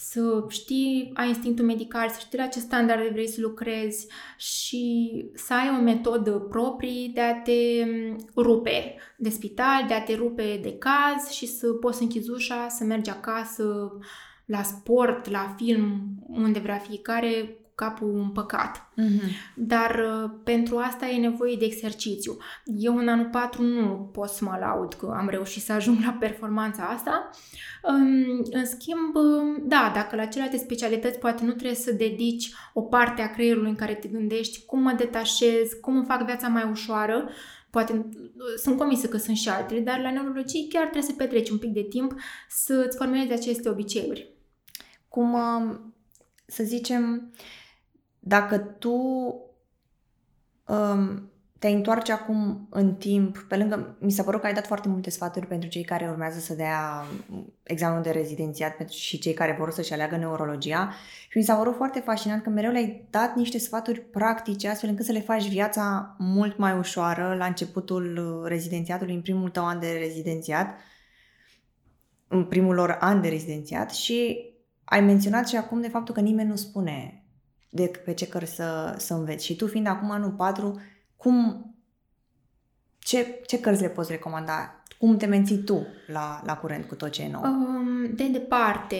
să 0.00 0.44
știi, 0.48 1.10
ai 1.14 1.28
instinctul 1.28 1.64
medical, 1.64 2.08
să 2.08 2.16
știi 2.20 2.38
la 2.38 2.46
ce 2.46 2.58
standarde 2.58 3.08
vrei 3.12 3.28
să 3.28 3.40
lucrezi 3.40 4.06
și 4.36 5.10
să 5.34 5.54
ai 5.54 5.76
o 5.78 5.82
metodă 5.82 6.30
proprie 6.30 7.10
de 7.14 7.20
a 7.20 7.34
te 7.34 7.84
mm, 7.84 8.16
rupe 8.36 8.94
de 9.16 9.28
spital, 9.28 9.84
de 9.86 9.94
a 9.94 10.02
te 10.02 10.14
rupe 10.14 10.58
de 10.62 10.78
caz 10.78 11.30
și 11.30 11.46
să 11.46 11.72
poți 11.72 11.96
să 11.96 12.02
închizi 12.02 12.30
ușa, 12.30 12.68
să 12.68 12.84
mergi 12.84 13.10
acasă, 13.10 13.98
la 14.44 14.62
sport, 14.62 15.30
la 15.30 15.54
film, 15.56 16.00
unde 16.28 16.58
vrea 16.58 16.78
fiecare, 16.78 17.57
capul 17.78 18.14
împăcat. 18.14 18.76
Mm-hmm. 18.76 19.54
Dar 19.54 19.90
uh, 19.90 20.30
pentru 20.44 20.76
asta 20.76 21.06
e 21.06 21.18
nevoie 21.18 21.56
de 21.56 21.64
exercițiu. 21.64 22.36
Eu 22.64 22.96
în 22.96 23.08
anul 23.08 23.28
4 23.32 23.62
nu 23.62 24.10
pot 24.12 24.28
să 24.28 24.44
mă 24.44 24.56
laud 24.60 24.94
că 24.94 25.14
am 25.18 25.28
reușit 25.28 25.62
să 25.62 25.72
ajung 25.72 25.98
la 26.04 26.16
performanța 26.20 26.82
asta. 26.82 27.30
Um, 27.82 28.46
în 28.50 28.66
schimb, 28.66 29.14
um, 29.14 29.62
da, 29.68 29.92
dacă 29.94 30.16
la 30.16 30.24
celelalte 30.24 30.58
specialități 30.58 31.18
poate 31.18 31.44
nu 31.44 31.50
trebuie 31.50 31.74
să 31.74 31.92
dedici 31.92 32.52
o 32.72 32.82
parte 32.82 33.22
a 33.22 33.30
creierului 33.30 33.70
în 33.70 33.76
care 33.76 33.94
te 33.94 34.08
gândești 34.08 34.64
cum 34.64 34.82
mă 34.82 34.92
detașez, 34.96 35.72
cum 35.80 35.96
îmi 35.96 36.06
fac 36.06 36.24
viața 36.24 36.48
mai 36.48 36.68
ușoară, 36.70 37.28
poate 37.70 37.92
uh, 37.92 38.06
sunt 38.62 38.76
convinsă 38.76 39.06
că 39.06 39.16
sunt 39.16 39.36
și 39.36 39.48
altele, 39.48 39.80
dar 39.80 40.00
la 40.00 40.10
neurologie 40.10 40.66
chiar 40.68 40.82
trebuie 40.82 41.10
să 41.10 41.12
petreci 41.16 41.50
un 41.50 41.58
pic 41.58 41.70
de 41.70 41.86
timp 41.88 42.14
să-ți 42.48 42.96
formezi 42.96 43.32
aceste 43.32 43.68
obiceiuri. 43.68 44.32
Cum, 45.08 45.32
um, 45.32 45.94
să 46.46 46.64
zicem, 46.64 47.32
dacă 48.18 48.58
tu 48.58 48.92
um, 50.66 51.30
te 51.58 51.68
întoarci 51.68 52.08
acum 52.08 52.66
în 52.70 52.94
timp, 52.94 53.38
pe 53.38 53.56
lângă, 53.56 53.96
mi 54.00 54.10
s-a 54.10 54.22
părut 54.22 54.40
că 54.40 54.46
ai 54.46 54.54
dat 54.54 54.66
foarte 54.66 54.88
multe 54.88 55.10
sfaturi 55.10 55.46
pentru 55.46 55.68
cei 55.68 55.84
care 55.84 56.08
urmează 56.08 56.38
să 56.38 56.54
dea 56.54 57.04
examenul 57.62 58.02
de 58.02 58.10
rezidențiat 58.10 58.76
pentru 58.76 58.96
și 58.96 59.18
cei 59.18 59.34
care 59.34 59.56
vor 59.58 59.70
să-și 59.70 59.92
aleagă 59.92 60.16
neurologia 60.16 60.92
și 61.28 61.38
mi 61.38 61.44
s-a 61.44 61.54
părut 61.54 61.76
foarte 61.76 62.00
fascinant 62.00 62.42
că 62.42 62.50
mereu 62.50 62.70
le-ai 62.70 63.06
dat 63.10 63.36
niște 63.36 63.58
sfaturi 63.58 64.00
practice 64.00 64.68
astfel 64.68 64.88
încât 64.88 65.04
să 65.04 65.12
le 65.12 65.20
faci 65.20 65.48
viața 65.48 66.16
mult 66.18 66.58
mai 66.58 66.78
ușoară 66.78 67.34
la 67.38 67.46
începutul 67.46 68.42
rezidențiatului, 68.46 69.14
în 69.14 69.22
primul 69.22 69.48
tău 69.48 69.64
an 69.64 69.80
de 69.80 69.98
rezidențiat, 70.00 70.74
în 72.28 72.44
primul 72.44 72.74
lor 72.74 72.96
an 73.00 73.20
de 73.20 73.28
rezidențiat 73.28 73.90
și 73.90 74.46
ai 74.84 75.00
menționat 75.00 75.48
și 75.48 75.56
acum 75.56 75.80
de 75.80 75.88
faptul 75.88 76.14
că 76.14 76.20
nimeni 76.20 76.48
nu 76.48 76.56
spune 76.56 77.17
de 77.68 77.90
pe 78.04 78.14
ce 78.14 78.28
cărți 78.28 78.54
să, 78.54 78.94
să 78.96 79.14
înveți. 79.14 79.44
Și 79.44 79.56
tu 79.56 79.66
fiind 79.66 79.86
acum 79.86 80.10
anul 80.10 80.30
4, 80.30 80.80
cum, 81.16 81.66
ce, 82.98 83.40
ce 83.46 83.60
cărți 83.60 83.82
le 83.82 83.88
poți 83.88 84.10
recomanda? 84.10 84.82
Cum 84.98 85.16
te 85.16 85.26
menții 85.26 85.58
tu 85.58 85.86
la, 86.06 86.42
la 86.44 86.56
curent 86.56 86.84
cu 86.84 86.94
tot 86.94 87.10
ce 87.10 87.22
e 87.22 87.30
nou? 87.30 87.42
Um, 87.42 88.14
de 88.14 88.28
departe, 88.28 88.96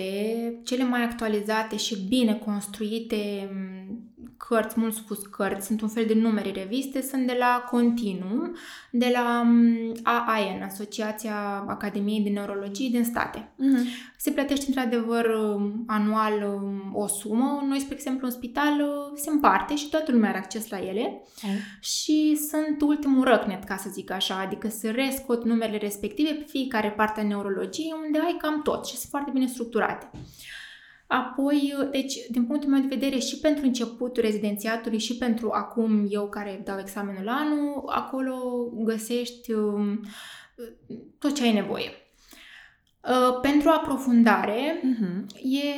cele 0.65 0.85
mai 0.85 1.03
actualizate 1.03 1.77
și 1.77 2.07
bine 2.09 2.35
construite 2.35 3.51
cărți, 4.39 4.81
mult 4.81 4.95
spus 4.95 5.19
cărți, 5.27 5.67
sunt 5.67 5.81
un 5.81 5.89
fel 5.89 6.05
de 6.07 6.15
numere 6.15 6.51
reviste, 6.51 7.03
sunt 7.03 7.27
de 7.27 7.37
la 7.39 7.65
Continuum, 7.71 8.57
de 8.91 9.11
la 9.13 9.43
mm, 9.45 9.97
AAN, 10.03 10.63
Asociația 10.63 11.65
Academiei 11.69 12.21
de 12.21 12.29
Neurologie 12.29 12.89
din 12.91 13.05
state. 13.05 13.39
Uh-huh. 13.39 14.07
Se 14.17 14.31
plătește 14.31 14.65
într-adevăr 14.69 15.27
mm, 15.57 15.85
anual 15.87 16.59
mm, 16.61 16.95
o 16.95 17.07
sumă. 17.07 17.65
Noi, 17.69 17.79
spre 17.79 17.95
exemplu, 17.95 18.27
în 18.27 18.33
spital 18.33 18.83
se 19.15 19.31
împarte 19.31 19.77
și 19.77 19.89
toată 19.89 20.13
lumea 20.13 20.29
are 20.29 20.39
acces 20.39 20.69
la 20.69 20.79
ele 20.79 21.23
uh-huh. 21.23 21.81
și 21.81 22.39
sunt 22.51 22.81
ultimul 22.81 23.25
răcnet, 23.25 23.65
ca 23.65 23.77
să 23.77 23.89
zic 23.93 24.11
așa, 24.11 24.41
adică 24.41 24.69
se 24.69 24.91
rescot 24.91 25.45
numerele 25.45 25.79
respective 25.79 26.31
pe 26.31 26.45
fiecare 26.49 26.91
parte 26.91 27.21
a 27.21 27.23
neurologiei 27.23 27.95
unde 28.07 28.19
ai 28.19 28.37
cam 28.39 28.63
tot 28.63 28.87
și 28.87 28.97
sunt 28.97 29.11
foarte 29.11 29.31
bine 29.31 29.47
structurate. 29.47 30.11
Apoi, 31.09 31.75
deci, 31.91 32.15
din 32.31 32.45
punctul 32.45 32.71
meu 32.71 32.81
de 32.81 32.95
vedere, 32.95 33.19
și 33.19 33.39
pentru 33.39 33.65
începutul 33.65 34.23
rezidențiatului 34.23 34.99
și 34.99 35.17
pentru 35.17 35.51
acum 35.53 36.07
eu 36.09 36.29
care 36.29 36.63
dau 36.65 36.79
examenul 36.79 37.29
anul, 37.29 37.83
acolo 37.87 38.35
găsești 38.85 39.53
um, 39.53 40.01
tot 41.19 41.35
ce 41.35 41.43
ai 41.43 41.53
nevoie. 41.53 41.91
Uh, 43.05 43.39
pentru 43.41 43.69
aprofundare 43.69 44.81
uh-huh. 44.81 45.41
e 45.43 45.75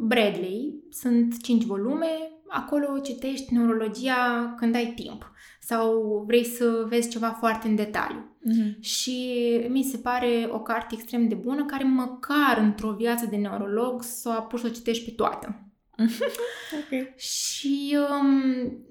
Bradley, 0.00 0.74
sunt 0.90 1.42
5 1.42 1.64
volume, 1.64 2.30
acolo 2.48 2.98
citești 2.98 3.54
neurologia 3.54 4.54
când 4.56 4.74
ai 4.74 4.92
timp 4.96 5.32
sau 5.64 6.22
vrei 6.26 6.44
să 6.44 6.84
vezi 6.88 7.08
ceva 7.08 7.28
foarte 7.28 7.68
în 7.68 7.74
detaliu. 7.74 8.36
Uh-huh. 8.50 8.80
Și 8.80 9.40
mi 9.68 9.82
se 9.82 9.96
pare 9.96 10.48
o 10.50 10.60
carte 10.60 10.94
extrem 10.94 11.28
de 11.28 11.34
bună 11.34 11.64
care 11.64 11.84
măcar 11.84 12.58
într-o 12.60 12.92
viață 12.92 13.26
de 13.30 13.36
neurolog 13.36 14.02
să 14.02 14.28
o 14.28 14.32
apuci 14.32 14.60
să 14.60 14.66
o 14.66 14.70
citești 14.70 15.04
pe 15.04 15.10
toată. 15.10 15.72
okay. 16.84 17.14
Și 17.16 17.96
um, 18.10 18.86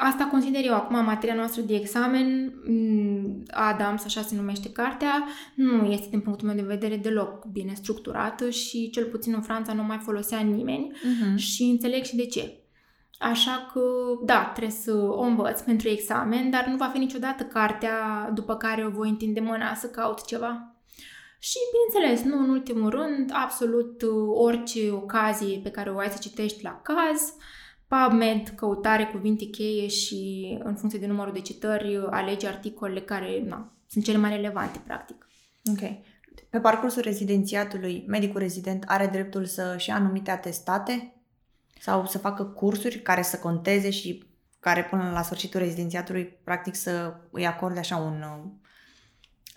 asta 0.00 0.24
consider 0.24 0.64
eu 0.64 0.74
acum 0.74 1.04
materia 1.04 1.34
noastră 1.34 1.62
de 1.62 1.74
examen, 1.74 2.52
mm, 2.64 3.42
Adams, 3.50 4.04
așa 4.04 4.22
se 4.22 4.36
numește 4.36 4.72
cartea, 4.72 5.26
nu 5.54 5.84
este 5.84 6.06
din 6.10 6.20
punctul 6.20 6.46
meu 6.46 6.56
de 6.56 6.62
vedere 6.62 6.96
deloc 6.96 7.46
bine 7.52 7.72
structurată 7.74 8.50
și 8.50 8.90
cel 8.90 9.04
puțin 9.04 9.32
în 9.34 9.42
Franța 9.42 9.72
nu 9.72 9.82
mai 9.82 9.98
folosea 10.02 10.40
nimeni 10.40 10.92
uh-huh. 10.92 11.36
și 11.36 11.62
înțeleg 11.62 12.04
și 12.04 12.16
de 12.16 12.26
ce. 12.26 12.60
Așa 13.18 13.70
că, 13.72 13.80
da, 14.24 14.44
trebuie 14.44 14.76
să 14.76 14.92
o 14.92 15.20
învăț 15.20 15.60
pentru 15.60 15.88
examen, 15.88 16.50
dar 16.50 16.66
nu 16.66 16.76
va 16.76 16.86
fi 16.86 16.98
niciodată 16.98 17.42
cartea 17.42 18.30
după 18.34 18.56
care 18.56 18.86
o 18.86 18.90
voi 18.90 19.08
întinde 19.08 19.40
mâna 19.40 19.74
să 19.74 19.86
caut 19.86 20.24
ceva. 20.24 20.76
Și, 21.38 21.56
bineînțeles, 21.72 22.32
nu 22.32 22.42
în 22.42 22.50
ultimul 22.50 22.90
rând, 22.90 23.30
absolut 23.34 24.02
orice 24.34 24.90
ocazie 24.90 25.58
pe 25.62 25.70
care 25.70 25.90
o 25.90 25.98
ai 25.98 26.08
să 26.08 26.18
citești 26.20 26.62
la 26.62 26.80
caz, 26.82 27.34
PubMed, 27.88 28.48
căutare, 28.48 29.04
cuvinte 29.04 29.44
cheie 29.44 29.86
și 29.86 30.50
în 30.64 30.74
funcție 30.76 31.00
de 31.00 31.06
numărul 31.06 31.32
de 31.32 31.40
citări, 31.40 32.06
alege 32.10 32.46
articolele 32.46 33.00
care 33.00 33.42
na, 33.46 33.72
sunt 33.88 34.04
cele 34.04 34.18
mai 34.18 34.30
relevante, 34.30 34.80
practic. 34.84 35.28
Ok. 35.70 35.90
Pe 36.50 36.60
parcursul 36.60 37.02
rezidențiatului, 37.02 38.04
medicul 38.06 38.40
rezident 38.40 38.84
are 38.86 39.06
dreptul 39.06 39.44
să-și 39.44 39.88
ia 39.88 39.94
anumite 39.94 40.30
atestate 40.30 41.15
sau 41.80 42.06
să 42.06 42.18
facă 42.18 42.44
cursuri 42.44 42.98
care 42.98 43.22
să 43.22 43.38
conteze 43.38 43.90
și 43.90 44.24
care 44.60 44.84
până 44.84 45.10
la 45.12 45.22
sfârșitul 45.22 45.60
rezidențiatului 45.60 46.24
practic 46.44 46.74
să 46.74 47.14
îi 47.30 47.46
acorde 47.46 47.78
așa 47.78 47.96
un... 47.96 48.22
Uh, 48.22 48.50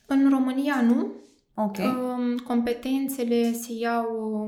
în 0.06 0.30
România 0.30 0.82
nu. 0.82 1.14
Ok. 1.54 1.78
Um, 1.78 2.38
competențele 2.38 3.52
se 3.52 3.74
iau 3.80 4.06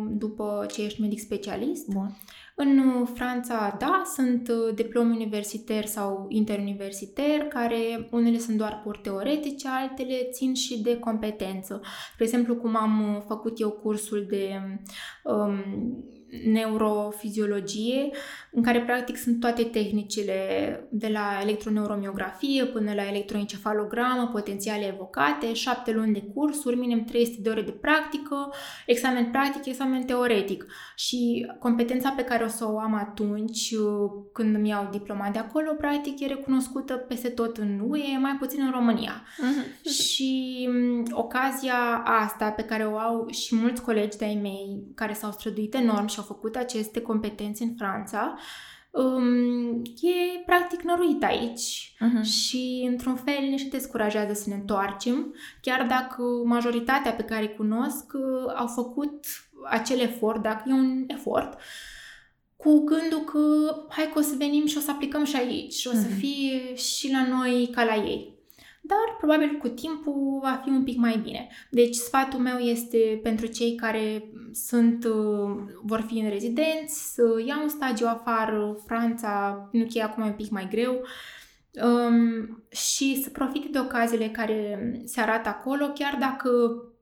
după 0.10 0.66
ce 0.72 0.84
ești 0.84 1.02
medic 1.02 1.20
specialist. 1.20 1.88
Bun. 1.88 2.18
În 2.56 2.78
uh, 2.78 3.08
Franța, 3.14 3.76
da, 3.80 4.02
sunt 4.16 4.48
uh, 4.48 4.76
diplomi 4.76 5.16
universitari 5.16 5.88
sau 5.88 6.26
interuniversitari, 6.30 7.48
care 7.50 8.08
unele 8.12 8.38
sunt 8.38 8.58
doar 8.58 8.82
pur 8.84 8.98
teoretice, 8.98 9.68
altele 9.68 10.28
țin 10.32 10.54
și 10.54 10.82
de 10.82 11.00
competență. 11.00 11.82
De 12.18 12.24
exemplu, 12.24 12.56
cum 12.56 12.76
am 12.76 13.24
făcut 13.28 13.60
eu 13.60 13.70
cursul 13.70 14.26
de 14.30 14.62
um, 15.24 15.64
neurofiziologie, 16.52 18.10
în 18.52 18.64
care 18.64 18.82
practic 18.82 19.18
sunt 19.18 19.40
toate 19.40 19.64
tehnicile 19.64 20.38
de 20.92 21.08
la 21.08 21.40
electroneuromiografie 21.42 22.66
până 22.66 22.94
la 22.94 23.08
electroencefalogramă, 23.08 24.30
potențiale 24.32 24.88
evocate, 24.88 25.54
șapte 25.54 25.92
luni 25.92 26.14
de 26.14 26.24
cursuri, 26.34 26.76
minim 26.76 27.04
300 27.04 27.42
de 27.42 27.50
ore 27.50 27.62
de 27.62 27.72
practică, 27.72 28.54
examen 28.86 29.32
practic, 29.32 29.66
examen 29.66 30.04
teoretic. 30.04 30.66
Și 30.96 31.52
competența 31.60 32.10
pe 32.10 32.24
care 32.24 32.44
o 32.44 32.48
să 32.48 32.66
o 32.72 32.80
am 32.80 32.96
atunci, 32.96 33.74
când 34.34 34.56
îmi 34.56 34.70
iau 34.70 34.88
diploma 34.92 35.30
de 35.32 35.40
acolo, 35.40 35.74
practic 35.74 36.20
e 36.20 36.28
recunoscută 36.28 36.94
peste 36.94 37.30
tot 37.30 37.58
în 37.58 37.84
UE, 37.88 38.18
mai 38.18 38.36
puțin 38.40 38.62
în 38.62 38.72
România. 38.72 39.24
Uh-huh. 39.24 39.90
Și 40.02 40.70
ocazia 41.12 42.04
asta 42.06 42.50
pe 42.50 42.64
care 42.64 42.84
o 42.84 42.98
au 42.98 43.28
și 43.30 43.56
mulți 43.56 43.82
colegi 43.82 44.18
de-ai 44.18 44.40
mei 44.42 44.84
care 44.96 45.14
s-au 45.14 45.32
străduit 45.32 45.74
enorm 45.74 46.08
și 46.08 46.20
au 46.22 46.28
făcut 46.28 46.56
aceste 46.56 47.02
competențe 47.02 47.64
în 47.64 47.74
Franța, 47.78 48.38
um, 48.92 49.82
e 50.02 50.44
practic 50.46 50.82
năruit 50.82 51.24
aici 51.24 51.96
uh-huh. 51.96 52.24
și 52.24 52.88
într-un 52.90 53.16
fel 53.16 53.50
ne 53.50 53.58
și 53.58 53.68
descurajează 53.68 54.34
să 54.34 54.50
ne 54.50 54.56
întoarcem, 54.56 55.36
chiar 55.62 55.86
dacă 55.88 56.24
majoritatea 56.46 57.12
pe 57.12 57.24
care 57.24 57.42
îi 57.42 57.56
cunosc 57.56 58.14
uh, 58.14 58.54
au 58.56 58.68
făcut 58.68 59.26
acel 59.70 60.00
efort, 60.00 60.42
dacă 60.42 60.64
e 60.68 60.74
un 60.74 61.04
efort, 61.08 61.60
cu 62.56 62.84
gândul 62.84 63.20
că 63.20 63.40
hai 63.90 64.10
că 64.14 64.20
o 64.20 64.22
să 64.22 64.36
venim 64.38 64.66
și 64.66 64.78
o 64.78 64.82
să 64.82 64.92
aplicăm 64.92 65.24
și 65.24 65.36
aici 65.36 65.74
și 65.74 65.88
o 65.88 65.92
să 65.92 66.08
uh-huh. 66.08 66.18
fie 66.18 66.76
și 66.76 67.12
la 67.12 67.28
noi 67.28 67.70
ca 67.72 67.84
la 67.84 67.96
ei 67.96 68.31
dar 68.82 69.16
probabil 69.18 69.58
cu 69.58 69.68
timpul 69.68 70.40
va 70.42 70.62
fi 70.64 70.70
un 70.70 70.84
pic 70.84 70.98
mai 70.98 71.18
bine. 71.24 71.48
Deci 71.70 71.96
sfatul 71.96 72.40
meu 72.40 72.58
este 72.58 73.20
pentru 73.24 73.46
cei 73.46 73.76
care 73.76 74.32
sunt, 74.54 75.06
uh, 75.06 75.58
vor 75.84 76.04
fi 76.08 76.20
în 76.20 76.30
rezidenți, 76.30 77.14
să 77.14 77.44
iau 77.48 77.62
un 77.62 77.70
stagiu 77.70 78.06
afară, 78.08 78.78
Franța, 78.86 79.68
nu 79.72 79.84
că 79.84 79.90
e 79.94 80.04
acum 80.04 80.26
un 80.26 80.34
pic 80.34 80.50
mai 80.50 80.68
greu, 80.70 81.02
um, 81.84 82.64
și 82.70 83.22
să 83.24 83.30
profite 83.30 83.68
de 83.72 83.80
ocaziile 83.80 84.30
care 84.30 84.92
se 85.06 85.22
arată 85.22 85.50
acolo, 85.50 85.88
chiar 85.88 86.18
dacă 86.20 86.50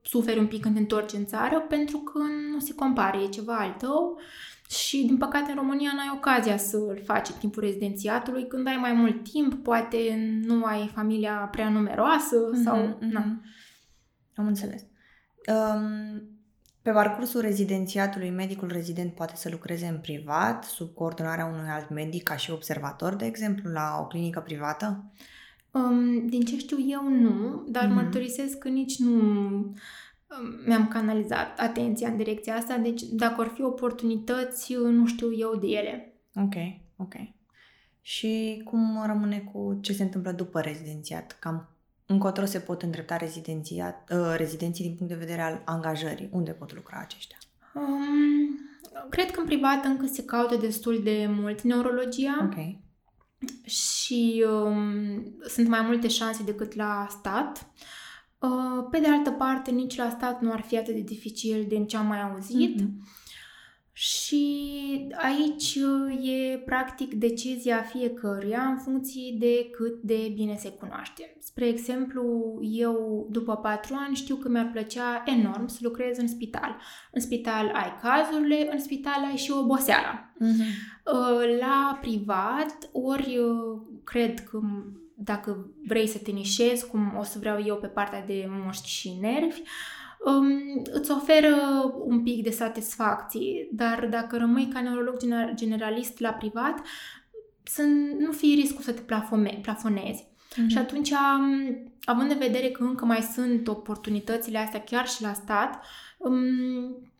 suferi 0.01 0.39
un 0.39 0.47
pic 0.47 0.61
când 0.61 0.73
te 0.73 0.79
întorci 0.79 1.13
în 1.13 1.25
țară, 1.25 1.59
pentru 1.59 1.97
că 1.97 2.19
nu 2.51 2.59
se 2.59 2.73
compare, 2.73 3.21
e 3.23 3.27
ceva 3.27 3.57
al 3.57 3.75
tău 3.77 4.19
și, 4.69 5.03
din 5.05 5.17
păcate, 5.17 5.51
în 5.51 5.58
România 5.58 5.91
n-ai 5.95 6.12
ocazia 6.15 6.58
să 6.58 6.77
îl 6.77 7.01
faci 7.05 7.27
în 7.29 7.36
timpul 7.39 7.63
rezidențiatului. 7.63 8.47
Când 8.47 8.67
ai 8.67 8.75
mai 8.75 8.93
mult 8.93 9.32
timp, 9.32 9.63
poate 9.63 9.97
nu 10.45 10.63
ai 10.63 10.91
familia 10.93 11.32
prea 11.51 11.69
numeroasă 11.69 12.36
mm-hmm, 12.36 12.63
sau... 12.63 12.97
Mm-hmm. 12.97 13.12
Na. 13.12 13.41
Am 14.36 14.47
înțeles. 14.47 14.82
Um, 15.47 16.21
pe 16.82 16.91
parcursul 16.91 17.41
rezidențiatului, 17.41 18.29
medicul 18.29 18.67
rezident 18.71 19.13
poate 19.13 19.34
să 19.36 19.49
lucreze 19.49 19.86
în 19.88 19.97
privat, 19.97 20.63
sub 20.63 20.93
coordonarea 20.93 21.45
unui 21.45 21.69
alt 21.69 21.89
medic, 21.89 22.23
ca 22.23 22.36
și 22.36 22.51
observator, 22.51 23.15
de 23.15 23.25
exemplu, 23.25 23.71
la 23.71 23.97
o 23.99 24.08
clinică 24.08 24.39
privată? 24.39 25.12
Um, 25.71 26.27
din 26.27 26.41
ce 26.41 26.58
știu 26.58 26.77
eu, 26.88 27.10
nu, 27.10 27.65
dar 27.67 27.86
mm-hmm. 27.86 27.93
mărturisesc 27.93 28.58
că 28.58 28.67
nici 28.67 28.97
nu 28.97 29.75
mi-am 30.65 30.87
canalizat 30.87 31.59
atenția 31.59 32.07
în 32.07 32.17
direcția 32.17 32.55
asta, 32.55 32.77
deci 32.77 33.01
dacă 33.01 33.41
ar 33.41 33.47
fi 33.47 33.61
oportunități, 33.61 34.73
nu 34.73 35.07
știu 35.07 35.33
eu 35.33 35.55
de 35.55 35.67
ele. 35.67 36.13
Ok, 36.35 36.55
ok. 36.97 37.13
Și 38.01 38.61
cum 38.65 39.03
rămâne 39.05 39.39
cu 39.39 39.77
ce 39.81 39.93
se 39.93 40.03
întâmplă 40.03 40.31
după 40.31 40.61
rezidențiat? 40.61 41.37
Cam 41.39 41.69
încotro 42.05 42.45
se 42.45 42.59
pot 42.59 42.81
îndrepta 42.81 43.17
rezidențiat, 43.17 44.11
uh, 44.11 44.33
rezidenții 44.37 44.83
din 44.83 44.95
punct 44.95 45.13
de 45.13 45.19
vedere 45.19 45.41
al 45.41 45.61
angajării? 45.65 46.29
Unde 46.31 46.51
pot 46.51 46.73
lucra 46.73 46.99
aceștia? 46.99 47.37
Um, 47.73 48.59
cred 49.09 49.31
că 49.31 49.39
în 49.39 49.45
privat 49.45 49.85
încă 49.85 50.05
se 50.05 50.25
caută 50.25 50.55
destul 50.55 51.03
de 51.03 51.25
mult 51.29 51.61
neurologia. 51.61 52.37
Ok. 52.43 52.77
Și 53.65 54.45
um, 54.49 55.37
sunt 55.47 55.67
mai 55.67 55.81
multe 55.81 56.07
șanse 56.07 56.43
decât 56.43 56.73
la 56.73 57.07
stat. 57.09 57.57
Uh, 57.57 57.67
Uh, 57.77 57.98
pe 58.91 58.99
de 58.99 59.08
altă 59.08 59.32
parte, 59.32 59.71
nici 59.71 59.95
la 59.95 60.10
stat 60.10 60.41
nu 60.41 60.52
ar 60.52 60.62
fi 60.62 60.78
atât 60.78 60.93
de 60.93 61.02
dificil 61.02 61.65
din 61.67 61.88
ce 61.88 61.97
am 61.97 62.06
mai 62.06 62.21
auzit. 62.21 62.82
Mm-hmm. 62.82 63.17
Și 64.02 65.08
aici 65.15 65.75
uh, 65.75 66.30
e 66.30 66.58
practic 66.58 67.13
decizia 67.13 67.82
fiecăruia 67.82 68.62
în 68.62 68.78
funcție 68.78 69.36
de 69.39 69.69
cât 69.71 70.02
de 70.02 70.32
bine 70.36 70.56
se 70.56 70.69
cunoaște. 70.69 71.36
Spre 71.39 71.67
exemplu, 71.67 72.58
eu 72.62 73.28
după 73.32 73.56
patru 73.56 73.95
ani 73.97 74.15
știu 74.15 74.36
că 74.36 74.49
mi-ar 74.49 74.69
plăcea 74.71 75.23
enorm 75.25 75.67
să 75.67 75.80
lucrez 75.82 76.17
în 76.17 76.28
spital. 76.28 76.78
În 77.12 77.21
spital 77.21 77.71
ai 77.73 77.99
cazurile, 78.02 78.69
în 78.71 78.80
spital 78.80 79.25
ai 79.30 79.38
și 79.38 79.52
oboseala. 79.52 80.34
Mm-hmm. 80.36 81.10
La 81.60 81.97
privat, 82.02 82.89
ori 82.91 83.39
cred 84.04 84.39
că 84.39 84.60
dacă 85.23 85.71
vrei 85.88 86.08
să 86.08 86.17
te 86.17 86.32
nișezi, 86.32 86.88
cum 86.88 87.15
o 87.19 87.23
să 87.23 87.39
vreau 87.39 87.63
eu 87.65 87.75
pe 87.75 87.88
partea 87.88 88.25
de 88.25 88.47
mușchi 88.49 88.89
și 88.89 89.17
nervi, 89.21 89.62
um, 90.25 90.82
îți 90.93 91.12
oferă 91.12 91.55
un 92.05 92.23
pic 92.23 92.43
de 92.43 92.49
satisfacție, 92.49 93.67
dar 93.71 94.08
dacă 94.10 94.38
rămâi 94.38 94.67
ca 94.73 94.82
neurolog 94.82 95.17
generalist 95.53 96.19
la 96.19 96.32
privat, 96.32 96.82
să 97.63 97.82
nu 98.19 98.32
fii 98.32 98.55
riscul 98.55 98.84
să 98.84 98.91
te 98.91 99.01
plafome, 99.01 99.60
plafonezi. 99.62 100.23
Mm-hmm. 100.23 100.67
Și 100.67 100.77
atunci, 100.77 101.12
având 102.03 102.32
în 102.32 102.38
vedere 102.38 102.69
că 102.69 102.84
încă 102.84 103.05
mai 103.05 103.21
sunt 103.21 103.67
oportunitățile 103.67 104.58
astea 104.58 104.82
chiar 104.82 105.08
și 105.08 105.21
la 105.21 105.34
stat, 105.34 105.86
um, 106.17 107.12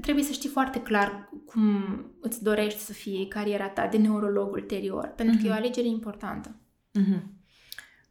trebuie 0.00 0.24
să 0.24 0.32
știi 0.32 0.48
foarte 0.48 0.80
clar 0.80 1.30
cum 1.44 1.82
îți 2.20 2.42
dorești 2.42 2.80
să 2.80 2.92
fie 2.92 3.28
cariera 3.28 3.68
ta 3.68 3.86
de 3.86 3.96
neurolog 3.96 4.52
ulterior, 4.52 5.12
pentru 5.16 5.36
mm-hmm. 5.36 5.40
că 5.40 5.46
e 5.46 5.50
o 5.50 5.52
mhm. 5.52 5.62
alegere 5.62 5.86
importantă. 5.86 6.56
Mm-hmm 6.98 7.42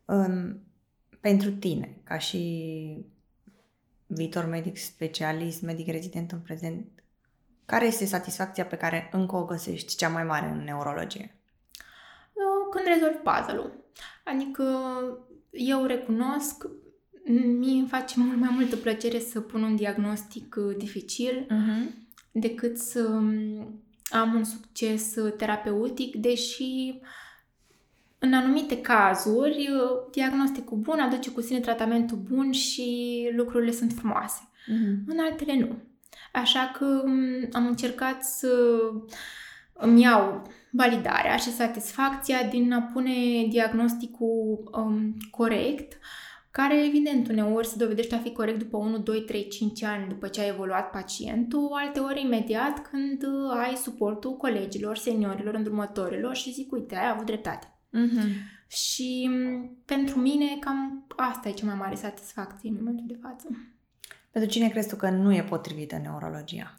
um, 0.05 0.61
pentru 1.19 1.51
tine, 1.51 1.97
ca 2.03 2.17
și 2.17 3.05
viitor 4.05 4.45
medic 4.45 4.77
specialist, 4.77 5.61
medic 5.61 5.87
rezident 5.87 6.31
în 6.31 6.39
prezent, 6.39 7.03
Care 7.65 7.85
este 7.85 8.05
satisfacția 8.05 8.65
pe 8.65 8.75
care 8.75 9.09
încă 9.11 9.35
o 9.35 9.45
găsești 9.45 9.95
cea 9.95 10.09
mai 10.09 10.23
mare 10.23 10.47
în 10.47 10.63
neurologie? 10.63 11.37
Uh, 12.33 12.69
când 12.71 12.85
rezolv 12.85 13.15
puzzle-ul. 13.15 13.83
Adică 14.23 14.63
eu 15.51 15.85
recunosc, 15.85 16.65
mie 17.59 17.79
îmi 17.79 17.87
face 17.87 18.19
mult 18.19 18.37
mai 18.37 18.49
multă 18.51 18.75
plăcere 18.75 19.19
să 19.19 19.41
pun 19.41 19.63
un 19.63 19.75
diagnostic 19.75 20.55
uh, 20.57 20.75
dificil 20.77 21.45
uh-huh. 21.45 21.91
decât 22.31 22.77
să 22.77 23.03
um, 23.03 23.83
am 24.09 24.33
un 24.33 24.43
succes 24.43 25.15
uh, 25.15 25.33
terapeutic, 25.37 26.15
deși 26.15 26.99
în 28.23 28.33
anumite 28.33 28.81
cazuri 28.81 29.69
diagnosticul 30.11 30.77
bun 30.77 30.99
aduce 30.99 31.31
cu 31.31 31.41
sine 31.41 31.59
tratamentul 31.59 32.17
bun 32.17 32.51
și 32.51 33.29
lucrurile 33.35 33.71
sunt 33.71 33.91
frumoase. 33.91 34.41
Uh-huh. 34.41 34.95
În 35.07 35.19
altele 35.19 35.59
nu. 35.59 35.75
Așa 36.31 36.71
că 36.77 36.85
um, 37.05 37.47
am 37.51 37.67
încercat 37.67 38.23
să 38.23 38.49
îmi 39.73 40.01
iau 40.01 40.41
validarea 40.71 41.35
și 41.35 41.51
satisfacția 41.51 42.43
din 42.43 42.73
a 42.73 42.81
pune 42.81 43.45
diagnosticul 43.49 44.69
um, 44.73 45.17
corect, 45.31 45.97
care 46.51 46.85
evident 46.85 47.29
uneori 47.29 47.67
se 47.67 47.75
dovedește 47.77 48.15
a 48.15 48.19
fi 48.19 48.31
corect 48.31 48.59
după 48.59 48.77
1, 48.77 48.97
2, 48.97 49.21
3, 49.21 49.47
5 49.47 49.83
ani 49.83 50.07
după 50.07 50.27
ce 50.27 50.41
a 50.41 50.47
evoluat 50.47 50.89
pacientul, 50.89 51.69
alteori 51.71 52.21
imediat 52.21 52.89
când 52.89 53.23
uh, 53.23 53.57
ai 53.65 53.75
suportul 53.75 54.37
colegilor, 54.37 54.97
seniorilor, 54.97 55.53
îndrumătorilor 55.53 56.35
și 56.35 56.53
zic, 56.53 56.71
uite, 56.71 56.95
ai 56.95 57.09
avut 57.09 57.25
dreptate. 57.25 57.72
Mm-hmm. 57.93 58.51
Și 58.67 59.29
um, 59.31 59.77
pentru 59.85 60.19
mine 60.19 60.45
cam 60.59 61.05
asta 61.15 61.49
e 61.49 61.53
cea 61.53 61.65
mai 61.65 61.75
mare 61.75 61.95
satisfacție 61.95 62.69
în 62.69 62.75
momentul 62.75 63.05
de 63.07 63.19
față. 63.21 63.47
Pentru 64.31 64.51
cine 64.51 64.69
crezi 64.69 64.87
tu 64.87 64.95
că 64.95 65.09
nu 65.09 65.33
e 65.33 65.43
potrivită 65.43 65.97
neurologia? 65.97 66.75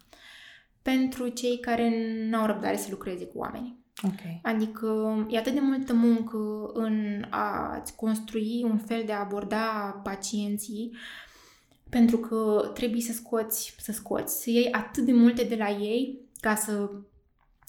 Pentru 0.82 1.28
cei 1.28 1.60
care 1.60 1.90
nu 2.28 2.38
au 2.38 2.46
răbdare 2.46 2.76
să 2.76 2.86
lucreze 2.90 3.24
cu 3.24 3.38
oamenii. 3.38 3.82
Okay. 4.02 4.40
Adică 4.42 4.86
e 5.30 5.38
atât 5.38 5.52
de 5.52 5.60
multă 5.60 5.94
muncă 5.94 6.70
în 6.72 7.24
a-ți 7.30 7.96
construi 7.96 8.62
un 8.64 8.78
fel 8.78 9.02
de 9.06 9.12
a 9.12 9.20
aborda 9.20 10.00
pacienții 10.02 10.96
pentru 11.88 12.18
că 12.18 12.70
trebuie 12.74 13.00
să 13.00 13.12
scoți, 13.12 13.74
să 13.78 13.92
scoți, 13.92 14.42
să 14.42 14.50
iei 14.50 14.72
atât 14.72 15.04
de 15.04 15.12
multe 15.12 15.44
de 15.44 15.54
la 15.54 15.70
ei 15.70 16.18
ca 16.40 16.54
să 16.54 16.90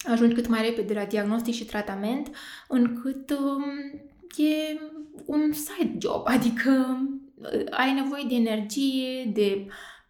ajungi 0.03 0.35
cât 0.35 0.47
mai 0.47 0.61
repede 0.61 0.93
la 0.93 1.05
diagnostic 1.05 1.53
și 1.53 1.65
tratament, 1.65 2.35
încât 2.67 3.29
um, 3.29 3.63
e 4.37 4.79
un 5.25 5.51
side 5.51 5.97
job, 5.97 6.21
adică 6.35 6.99
uh, 7.35 7.63
ai 7.69 7.93
nevoie 7.93 8.23
de 8.27 8.35
energie, 8.35 9.31
de, 9.33 9.65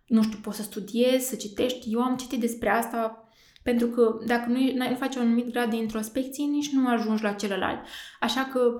nu 0.08 0.24
știu, 0.24 0.38
poți 0.41 0.58
să 0.58 0.63
studiezi, 0.63 1.28
să 1.28 1.36
citești. 1.36 1.91
Eu 1.91 2.02
am 2.02 2.15
citit 2.15 2.39
despre 2.39 2.69
asta 2.69 3.19
pentru 3.63 3.88
că 3.88 4.17
dacă 4.26 4.50
nu, 4.50 4.60
nu 4.89 4.95
faci 4.95 5.15
un 5.15 5.21
anumit 5.21 5.52
grad 5.52 5.69
de 5.69 5.76
introspecție, 5.76 6.45
nici 6.45 6.69
nu 6.69 6.88
ajungi 6.88 7.24
la 7.24 7.32
celălalt. 7.32 7.80
Așa 8.19 8.50
că 8.54 8.78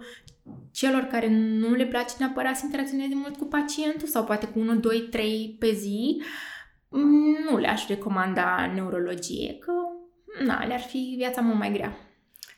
celor 0.72 1.02
care 1.02 1.30
nu 1.30 1.74
le 1.74 1.86
place 1.86 2.14
neapărat 2.20 2.56
să 2.56 2.62
interacționeze 2.66 3.16
mult 3.16 3.38
cu 3.38 3.46
pacientul 3.46 4.08
sau 4.08 4.24
poate 4.24 4.48
cu 4.48 4.60
1, 4.60 4.76
2, 4.76 5.00
3 5.00 5.56
pe 5.60 5.72
zi, 5.72 6.22
nu 7.50 7.58
le-aș 7.58 7.88
recomanda 7.88 8.72
neurologie, 8.74 9.58
că 9.60 9.72
na, 10.44 10.66
le-ar 10.66 10.82
fi 10.82 11.14
viața 11.18 11.42
mult 11.42 11.58
mai 11.58 11.72
grea. 11.72 11.98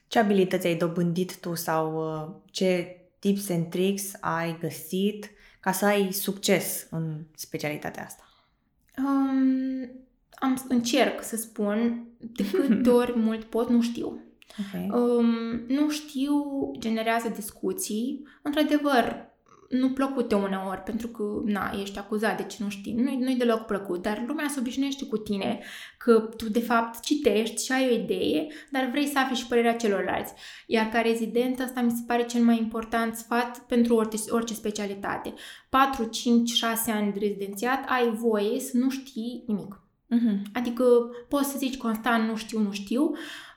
Ce 0.08 0.20
abilități 0.20 0.68
ai 0.68 0.76
dobândit 0.76 1.40
tu 1.40 1.56
sau 1.56 2.14
uh, 2.14 2.36
ce 2.52 2.98
tips 3.20 3.50
and 3.50 3.70
tricks 3.70 4.12
ai 4.20 4.58
găsit 4.60 5.32
ca 5.60 5.72
să 5.72 5.86
ai 5.86 6.12
succes 6.12 6.88
în 6.90 7.26
specialitatea 7.36 8.04
asta? 8.04 8.24
Um, 8.98 9.90
am, 10.40 10.66
încerc 10.68 11.24
să 11.24 11.36
spun 11.36 12.08
de 12.18 12.50
câte 12.52 12.90
ori 13.02 13.20
mult 13.20 13.44
pot, 13.44 13.70
nu 13.70 13.82
știu. 13.82 14.22
Okay. 14.68 14.90
Um, 14.92 15.26
nu 15.68 15.90
știu, 15.90 16.34
generează 16.80 17.30
discuții. 17.30 18.28
Într-adevăr, 18.42 19.27
nu 19.70 19.90
plăcute 19.90 20.36
uneori, 20.36 20.82
pentru 20.82 21.08
că, 21.08 21.24
na, 21.46 21.72
ești 21.82 21.98
acuzat 21.98 22.38
de 22.38 22.44
ce 22.44 22.58
nu 22.60 22.70
știi. 22.70 22.94
Nu-i, 22.94 23.18
nu-i 23.18 23.36
deloc 23.36 23.66
plăcut, 23.66 24.02
dar 24.02 24.24
lumea 24.28 24.48
se 24.48 24.60
obișnuiește 24.60 25.06
cu 25.06 25.18
tine, 25.18 25.60
că 25.98 26.20
tu, 26.20 26.50
de 26.50 26.60
fapt, 26.60 27.00
citești 27.00 27.66
și 27.66 27.72
ai 27.72 27.90
o 27.90 27.94
idee, 27.94 28.48
dar 28.72 28.90
vrei 28.92 29.06
să 29.06 29.20
afli 29.20 29.36
și 29.36 29.48
părerea 29.48 29.76
celorlalți. 29.76 30.34
Iar 30.68 30.86
ca 30.86 31.02
rezident, 31.02 31.60
asta 31.60 31.82
mi 31.82 31.92
se 31.92 32.04
pare 32.08 32.26
cel 32.26 32.42
mai 32.44 32.58
important 32.58 33.16
sfat 33.16 33.60
pentru 33.60 33.96
orice, 33.96 34.18
orice 34.30 34.54
specialitate. 34.54 35.34
4, 35.70 36.04
5, 36.04 36.50
6 36.50 36.92
ani 36.92 37.14
de 37.14 37.20
rezidențiat, 37.20 37.86
ai 37.88 38.12
voie 38.14 38.60
să 38.60 38.78
nu 38.78 38.90
știi 38.90 39.44
nimic. 39.48 39.82
Uh-huh. 40.16 40.42
Adică 40.54 40.84
poți 41.28 41.50
să 41.50 41.58
zici 41.58 41.78
constant 41.78 42.30
nu 42.30 42.36
știu, 42.36 42.60
nu 42.60 42.72
știu, 42.72 43.12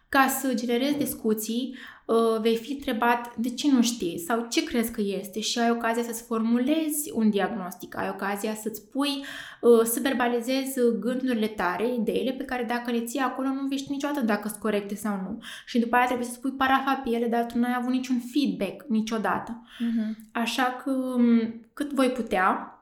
ca 0.08 0.26
să 0.28 0.54
generezi 0.54 0.96
discuții, 0.96 1.76
uh, 2.10 2.40
vei 2.40 2.56
fi 2.56 2.72
întrebat 2.72 3.36
de 3.36 3.50
ce 3.50 3.70
nu 3.70 3.82
știi 3.82 4.18
sau 4.18 4.46
ce 4.48 4.64
crezi 4.64 4.90
că 4.90 5.00
este 5.00 5.40
și 5.40 5.58
ai 5.58 5.70
ocazia 5.70 6.02
să-ți 6.02 6.22
formulezi 6.22 7.10
un 7.14 7.30
diagnostic, 7.30 7.96
ai 7.96 8.08
ocazia 8.08 8.54
să-ți 8.54 8.88
pui, 8.88 9.24
uh, 9.60 9.82
să 9.82 10.00
verbalizezi 10.02 10.80
gândurile 10.98 11.46
tare, 11.46 11.94
ideile 11.94 12.32
pe 12.32 12.44
care 12.44 12.64
dacă 12.64 12.90
le 12.90 13.00
ții 13.00 13.18
acolo 13.20 13.48
nu 13.48 13.66
vei 13.68 13.78
ști 13.78 13.90
niciodată 13.90 14.20
dacă 14.20 14.48
sunt 14.48 14.60
corecte 14.60 14.94
sau 14.94 15.14
nu. 15.22 15.38
Și 15.66 15.78
după 15.78 15.96
aia 15.96 16.06
trebuie 16.06 16.26
să 16.26 16.32
spui 16.32 16.52
parafa 16.52 17.00
pe 17.04 17.10
ele, 17.10 17.26
dar 17.26 17.46
tu 17.46 17.58
nu 17.58 17.64
ai 17.64 17.74
avut 17.78 17.92
niciun 17.92 18.20
feedback 18.32 18.88
niciodată. 18.88 19.62
Uh-huh. 19.62 20.30
Așa 20.32 20.80
că 20.84 20.90
um, 20.90 21.54
cât 21.72 21.92
voi 21.92 22.08
putea, 22.08 22.74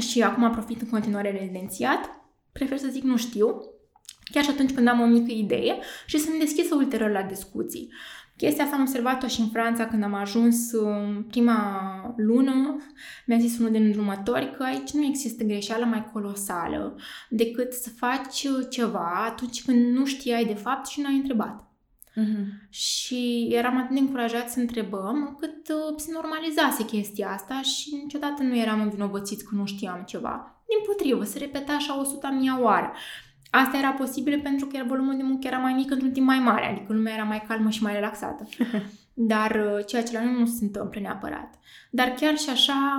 și 0.00 0.22
acum 0.22 0.50
profit 0.50 0.80
în 0.80 0.88
continuare 0.88 1.30
rezidențiat, 1.30 2.10
prefer 2.52 2.78
să 2.78 2.88
zic 2.88 3.02
nu 3.02 3.16
știu, 3.16 3.60
chiar 4.32 4.44
și 4.44 4.50
atunci 4.50 4.72
când 4.72 4.88
am 4.88 5.00
o 5.00 5.06
mică 5.06 5.32
idee 5.32 5.78
și 6.06 6.18
să-mi 6.18 6.38
deschisă 6.38 6.74
ulterior 6.74 7.10
la 7.10 7.22
discuții. 7.22 7.92
Chestia 8.38 8.64
asta 8.64 8.76
am 8.76 8.82
observat-o 8.82 9.26
și 9.26 9.40
în 9.40 9.48
Franța 9.48 9.86
când 9.86 10.02
am 10.02 10.14
ajuns 10.14 10.72
în 10.72 11.24
prima 11.28 12.14
lună. 12.16 12.76
Mi-a 13.26 13.38
zis 13.38 13.58
unul 13.58 13.70
din 13.70 13.82
îndrumători 13.82 14.54
că 14.56 14.62
aici 14.62 14.90
nu 14.90 15.04
există 15.04 15.44
greșeală 15.44 15.84
mai 15.84 16.10
colosală 16.12 16.96
decât 17.28 17.72
să 17.72 17.90
faci 17.90 18.46
ceva 18.70 19.24
atunci 19.26 19.64
când 19.64 19.96
nu 19.96 20.06
știai 20.06 20.44
de 20.44 20.54
fapt 20.54 20.86
și 20.86 21.00
nu 21.00 21.06
ai 21.06 21.16
întrebat. 21.16 21.68
Uh-huh. 22.20 22.68
Și 22.68 23.48
eram 23.50 23.76
atât 23.76 23.94
de 23.94 24.00
încurajat 24.00 24.50
să 24.50 24.60
întrebăm 24.60 25.26
încât 25.28 25.68
uh, 25.68 25.94
se 25.96 26.10
normalizase 26.12 26.84
chestia 26.84 27.30
asta 27.30 27.60
și 27.62 28.00
niciodată 28.02 28.42
nu 28.42 28.56
eram 28.56 28.80
învinovățiți 28.80 29.44
că 29.44 29.54
nu 29.54 29.66
știam 29.66 30.02
ceva. 30.06 30.62
Din 30.66 30.86
potrivă, 30.86 31.24
se 31.24 31.38
repeta 31.38 31.72
așa 31.72 32.00
100 32.00 32.28
mii 32.38 32.58
oară. 32.60 32.92
Asta 33.50 33.76
era 33.76 33.90
posibil 33.90 34.40
pentru 34.40 34.66
că 34.66 34.84
volumul 34.86 35.16
de 35.16 35.22
muncă 35.22 35.46
era 35.46 35.58
mai 35.58 35.72
mic 35.72 35.90
într-un 35.90 36.12
timp 36.12 36.26
mai 36.26 36.38
mare, 36.38 36.66
adică 36.66 36.92
lumea 36.92 37.14
era 37.14 37.22
mai 37.22 37.44
calmă 37.48 37.70
și 37.70 37.82
mai 37.82 37.92
relaxată. 37.92 38.48
Dar 39.14 39.50
uh, 39.50 39.84
ceea 39.86 40.02
ce 40.02 40.12
la 40.12 40.24
noi 40.24 40.38
nu 40.38 40.46
se 40.46 40.64
întâmplă 40.64 41.00
neapărat. 41.00 41.58
Dar 41.90 42.08
chiar 42.08 42.36
și 42.36 42.50
așa, 42.50 42.98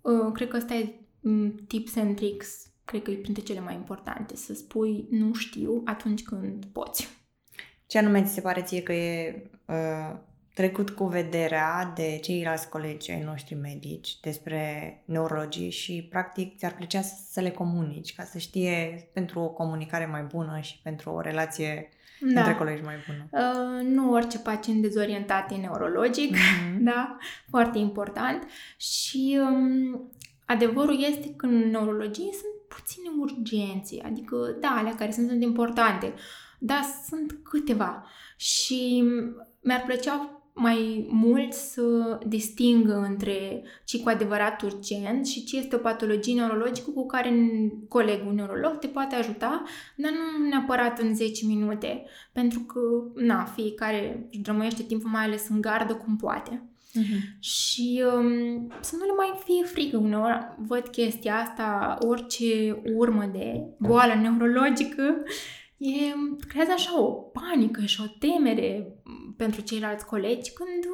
uh, 0.00 0.32
cred 0.32 0.48
că 0.48 0.56
ăsta 0.56 0.74
e 0.74 1.00
tips 1.66 1.96
and 1.96 2.16
tricks, 2.16 2.70
cred 2.84 3.02
că 3.02 3.10
e 3.10 3.14
printre 3.14 3.42
cele 3.42 3.60
mai 3.60 3.74
importante, 3.74 4.36
să 4.36 4.54
spui 4.54 5.06
nu 5.10 5.34
știu 5.34 5.82
atunci 5.84 6.22
când 6.22 6.64
poți. 6.64 7.08
Ce 7.86 7.98
anume 7.98 8.22
ți 8.22 8.32
se 8.32 8.40
pare 8.40 8.62
ție 8.62 8.82
că 8.82 8.92
e 8.92 9.42
uh, 9.66 10.18
trecut 10.56 10.90
cu 10.90 11.04
vederea 11.04 11.92
de 11.94 12.18
ceilalți 12.22 12.68
colegi 12.68 13.10
ai 13.10 13.22
noștri 13.22 13.54
medici 13.54 14.20
despre 14.20 14.62
neurologie 15.04 15.68
și 15.68 16.06
practic 16.10 16.56
ți-ar 16.58 16.74
plăcea 16.74 17.02
să 17.02 17.40
le 17.40 17.50
comunici 17.50 18.14
ca 18.14 18.24
să 18.24 18.38
știe 18.38 19.08
pentru 19.12 19.40
o 19.40 19.48
comunicare 19.48 20.06
mai 20.06 20.22
bună 20.22 20.58
și 20.60 20.80
pentru 20.82 21.10
o 21.10 21.20
relație 21.20 21.88
da. 22.20 22.40
între 22.40 22.54
colegi 22.54 22.82
mai 22.82 22.94
bună. 23.06 23.28
Uh, 23.30 23.86
nu 23.86 24.12
orice 24.12 24.38
pacient 24.38 24.82
dezorientat 24.82 25.52
e 25.52 25.54
neurologic, 25.54 26.36
mm-hmm. 26.36 26.76
da, 26.90 27.18
foarte 27.50 27.78
important 27.78 28.42
și 28.76 29.38
um, 29.40 30.10
adevărul 30.46 31.04
este 31.04 31.34
că 31.34 31.46
în 31.46 31.70
neurologie 31.70 32.30
sunt 32.32 32.78
puține 32.80 33.08
urgențe, 33.18 34.00
adică 34.04 34.56
da, 34.60 34.68
alea 34.68 34.94
care 34.94 35.10
sunt, 35.10 35.28
sunt 35.28 35.42
importante, 35.42 36.14
dar 36.58 36.82
sunt 37.08 37.38
câteva 37.42 38.06
și 38.36 39.04
mi-ar 39.60 39.82
plăcea 39.86 40.35
mai 40.58 41.06
mult 41.10 41.52
să 41.52 42.18
distingă 42.26 43.04
între 43.08 43.62
ce 43.84 44.00
cu 44.00 44.08
adevărat 44.08 44.62
urgent 44.62 45.26
și 45.26 45.44
ce 45.44 45.56
este 45.56 45.76
o 45.76 45.78
patologie 45.78 46.34
neurologică 46.34 46.90
cu 46.90 47.06
care 47.06 47.32
colegul 47.88 48.34
neurolog 48.34 48.78
te 48.78 48.86
poate 48.86 49.14
ajuta, 49.14 49.64
dar 49.96 50.10
nu 50.10 50.48
neapărat 50.48 50.98
în 50.98 51.14
10 51.14 51.46
minute, 51.46 52.04
pentru 52.32 52.60
că, 52.60 52.80
na, 53.14 53.44
fiecare 53.44 54.26
își 54.30 54.40
drămăiește 54.40 54.82
timpul, 54.82 55.10
mai 55.10 55.24
ales 55.24 55.48
în 55.48 55.60
gardă, 55.60 55.94
cum 55.94 56.16
poate. 56.16 56.62
Uh-huh. 57.00 57.38
Și 57.38 58.02
um, 58.14 58.72
să 58.80 58.96
nu 58.96 59.04
le 59.04 59.12
mai 59.16 59.40
fie 59.44 59.64
frică. 59.64 59.96
Uneori 59.96 60.54
văd 60.58 60.88
chestia 60.88 61.36
asta, 61.36 61.98
orice 62.00 62.82
urmă 62.94 63.24
de 63.32 63.62
boală 63.78 64.14
neurologică, 64.14 65.22
e, 65.76 65.90
creează 66.48 66.72
așa 66.74 67.00
o 67.00 67.10
panică 67.12 67.84
și 67.84 68.00
o 68.00 68.16
temere 68.18 68.86
pentru 69.36 69.60
ceilalți 69.60 70.06
colegi 70.06 70.52
când 70.52 70.84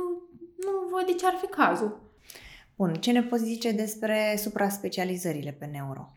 nu 0.56 0.88
văd 0.90 1.06
de 1.06 1.12
ce 1.12 1.26
ar 1.26 1.38
fi 1.40 1.46
cazul. 1.46 2.10
Bun, 2.76 2.94
ce 2.94 3.10
ne 3.10 3.22
poți 3.22 3.44
zice 3.44 3.70
despre 3.70 4.34
supra-specializările 4.38 5.56
pe 5.58 5.64
neuro? 5.64 6.12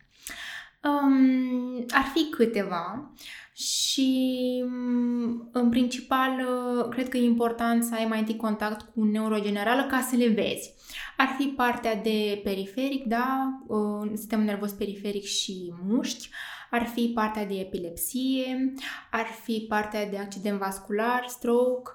Um, 0.83 1.85
ar 1.89 2.11
fi 2.13 2.29
câteva 2.29 3.11
și 3.53 4.63
mm, 4.67 5.49
în 5.51 5.69
principal 5.69 6.31
cred 6.89 7.09
că 7.09 7.17
e 7.17 7.23
important 7.23 7.83
să 7.83 7.93
ai 7.93 8.05
mai 8.05 8.19
întâi 8.19 8.35
contact 8.35 8.81
cu 8.81 8.99
un 8.99 9.11
neurogenerală 9.11 9.85
ca 9.85 10.01
să 10.09 10.15
le 10.15 10.27
vezi. 10.27 10.73
Ar 11.17 11.35
fi 11.37 11.45
partea 11.45 11.95
de 11.95 12.41
periferic, 12.43 13.05
da, 13.05 13.59
sistemul 14.15 14.45
nervos 14.45 14.71
periferic 14.71 15.23
și 15.23 15.73
mușchi, 15.83 16.29
ar 16.75 16.85
fi 16.85 17.11
partea 17.13 17.45
de 17.45 17.53
epilepsie, 17.53 18.73
ar 19.11 19.25
fi 19.43 19.65
partea 19.67 20.09
de 20.09 20.17
accident 20.17 20.59
vascular, 20.59 21.25
stroke, 21.27 21.91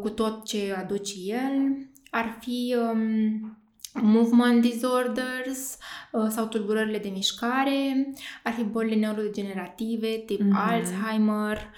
cu 0.00 0.10
tot 0.10 0.44
ce 0.44 0.74
aduce 0.78 1.14
el, 1.26 1.88
ar 2.10 2.38
fi 2.40 2.76
um, 2.78 3.58
movement 3.92 4.60
disorders 4.60 5.78
uh, 6.12 6.26
sau 6.28 6.46
tulburările 6.46 6.98
de 6.98 7.08
mișcare, 7.08 8.12
ar 8.42 8.52
fi 8.52 8.62
bolile 8.62 8.94
neurodegenerative 8.94 10.08
tip 10.08 10.40
mm-hmm. 10.40 10.70
Alzheimer 10.70 11.70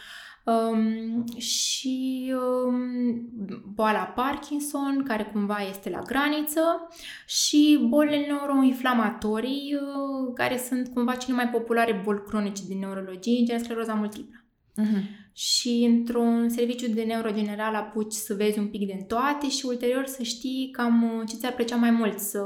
um, 0.46 1.24
și 1.36 2.34
um, 2.34 3.28
boala 3.74 4.02
Parkinson, 4.02 5.02
care 5.06 5.24
cumva 5.32 5.58
este 5.68 5.90
la 5.90 6.00
graniță, 6.00 6.88
și 7.26 7.86
bolile 7.88 8.26
neuroinflamatorii, 8.26 9.74
uh, 9.74 10.32
care 10.34 10.58
sunt 10.58 10.88
cumva 10.88 11.14
cele 11.14 11.36
mai 11.36 11.48
populare 11.48 12.00
boli 12.04 12.22
cronice 12.26 12.62
din 12.66 12.78
neurologie, 12.78 13.44
gen 13.44 13.58
scleroza 13.58 13.94
multiplă. 13.94 14.44
Mm-hmm 14.80 15.24
și 15.36 15.86
într-un 15.88 16.48
serviciu 16.48 16.88
de 16.88 17.02
neurogeneral 17.02 17.74
apuci 17.74 18.12
să 18.12 18.34
vezi 18.34 18.58
un 18.58 18.68
pic 18.68 18.86
din 18.86 19.02
toate 19.02 19.48
și 19.48 19.66
ulterior 19.66 20.06
să 20.06 20.22
știi 20.22 20.68
cam 20.72 21.02
uh, 21.02 21.28
ce 21.28 21.36
ți-ar 21.36 21.52
plăcea 21.52 21.76
mai 21.76 21.90
mult 21.90 22.18
să 22.18 22.42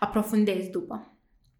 aprofundezi 0.00 0.70
după. 0.70 1.16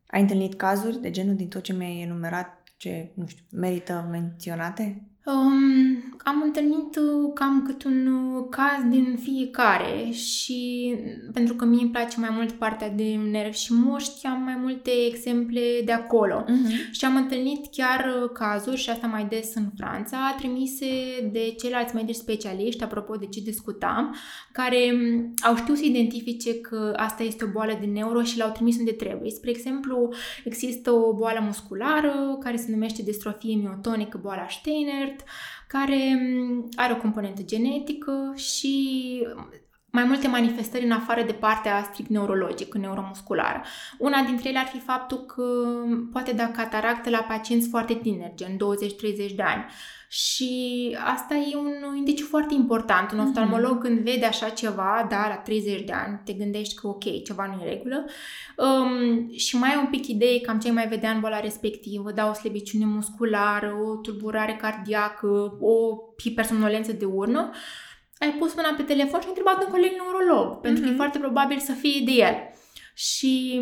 Ai 0.06 0.20
întâlnit 0.20 0.54
cazuri 0.54 1.00
de 1.00 1.10
genul 1.10 1.34
din 1.34 1.48
tot 1.48 1.62
ce 1.62 1.72
mi-ai 1.72 2.00
enumerat 2.00 2.62
ce, 2.76 3.12
nu 3.14 3.26
știu, 3.26 3.44
merită 3.50 4.08
menționate? 4.10 5.11
Um, 5.24 6.16
am 6.24 6.42
întâlnit 6.44 6.96
uh, 6.96 7.30
cam 7.34 7.62
cât 7.66 7.84
un 7.84 8.06
uh, 8.06 8.46
caz 8.50 8.90
din 8.90 9.18
fiecare 9.22 10.10
și 10.10 10.94
pentru 11.32 11.54
că 11.54 11.64
mie 11.64 11.82
îmi 11.82 11.90
place 11.90 12.20
mai 12.20 12.28
mult 12.32 12.52
partea 12.52 12.90
de 12.90 13.18
nervi 13.30 13.58
și 13.58 13.74
mușchi, 13.74 14.26
am 14.26 14.42
mai 14.42 14.56
multe 14.60 14.90
exemple 15.08 15.60
de 15.84 15.92
acolo. 15.92 16.44
Uh-huh. 16.44 16.90
Și 16.90 17.04
am 17.04 17.16
întâlnit 17.16 17.66
chiar 17.70 18.22
uh, 18.22 18.30
cazuri, 18.32 18.76
și 18.76 18.90
asta 18.90 19.06
mai 19.06 19.24
des 19.24 19.54
în 19.54 19.66
Franța, 19.76 20.34
trimise 20.36 20.86
de 21.32 21.54
ceilalți 21.60 21.94
medici 21.94 22.14
specialiști, 22.14 22.82
apropo 22.82 23.16
de 23.16 23.26
ce 23.26 23.40
discutam, 23.40 24.16
care 24.52 24.90
um, 24.92 25.34
au 25.42 25.56
știut 25.56 25.76
să 25.76 25.84
identifice 25.84 26.60
că 26.60 26.92
asta 26.96 27.22
este 27.22 27.44
o 27.44 27.48
boală 27.52 27.76
de 27.80 27.86
neuro 27.86 28.22
și 28.22 28.38
l-au 28.38 28.50
trimis 28.50 28.78
unde 28.78 28.92
trebuie. 28.92 29.30
Spre 29.30 29.50
exemplu, 29.50 30.08
există 30.44 30.90
o 30.90 31.12
boală 31.14 31.40
musculară 31.44 32.38
care 32.40 32.56
se 32.56 32.70
numește 32.70 33.02
distrofie 33.02 33.56
miotonică, 33.56 34.18
boala 34.22 34.46
Steiner, 34.48 35.11
cert, 35.12 35.28
care 35.68 36.18
mm, 36.20 36.68
are 36.76 36.92
o 36.92 36.96
componentă 36.96 37.42
genetică 37.42 38.32
și 38.36 39.26
mai 39.90 40.04
multe 40.04 40.28
manifestări 40.28 40.84
în 40.84 40.90
afară 40.90 41.22
de 41.22 41.32
partea 41.32 41.88
strict 41.90 42.08
neurologică, 42.08 42.78
neuromusculară. 42.78 43.62
Una 43.98 44.22
dintre 44.22 44.48
ele 44.48 44.58
ar 44.58 44.66
fi 44.66 44.78
faptul 44.78 45.18
că 45.18 45.44
poate 46.12 46.32
da 46.32 46.50
cataractă 46.50 47.10
la 47.10 47.18
pacienți 47.18 47.68
foarte 47.68 47.94
tineri, 47.94 48.34
gen 48.34 48.56
20-30 49.30 49.34
de 49.34 49.42
ani. 49.42 49.64
Și 50.14 50.96
asta 51.04 51.34
e 51.34 51.56
un 51.56 51.96
indiciu 51.96 52.26
foarte 52.26 52.54
important. 52.54 53.12
Un 53.12 53.18
mhm. 53.18 53.26
oftalmolog 53.26 53.78
mm-hmm. 53.78 53.82
când 53.82 53.98
vede 53.98 54.24
așa 54.24 54.48
ceva, 54.48 55.06
da, 55.10 55.28
la 55.28 55.34
30 55.34 55.84
de 55.84 55.92
ani, 55.92 56.20
te 56.24 56.32
gândești 56.32 56.74
că 56.74 56.86
ok, 56.86 57.22
ceva 57.22 57.46
nu 57.46 57.52
e 57.52 57.64
în 57.64 57.70
regulă. 57.70 58.04
Um, 58.56 59.32
și 59.36 59.56
mai 59.56 59.70
ai 59.70 59.80
un 59.80 59.86
pic 59.90 60.06
idei 60.06 60.40
cam 60.40 60.58
ce 60.58 60.72
mai 60.72 60.88
vedea 60.88 61.10
în 61.10 61.20
boala 61.20 61.40
respectivă, 61.40 62.12
da, 62.12 62.28
o 62.28 62.32
slăbiciune 62.32 62.84
musculară, 62.84 63.74
o 63.86 63.96
tulburare 63.96 64.58
cardiacă, 64.60 65.56
o 65.60 65.98
hipersomnolență 66.18 66.92
de 66.92 67.04
urnă. 67.04 67.50
Ai 68.18 68.34
pus 68.38 68.54
mâna 68.54 68.74
pe 68.76 68.82
telefon 68.82 69.20
și 69.20 69.26
ai 69.26 69.34
întrebat 69.36 69.64
un 69.64 69.70
coleg 69.70 69.90
neurolog, 69.90 70.58
mm-hmm. 70.58 70.62
pentru 70.62 70.80
că 70.80 70.86
e 70.86 70.90
mhm. 70.90 70.98
foarte 70.98 71.18
probabil 71.18 71.58
să 71.58 71.72
fie 71.72 72.02
de 72.04 72.12
el. 72.12 72.34
Și 72.94 73.60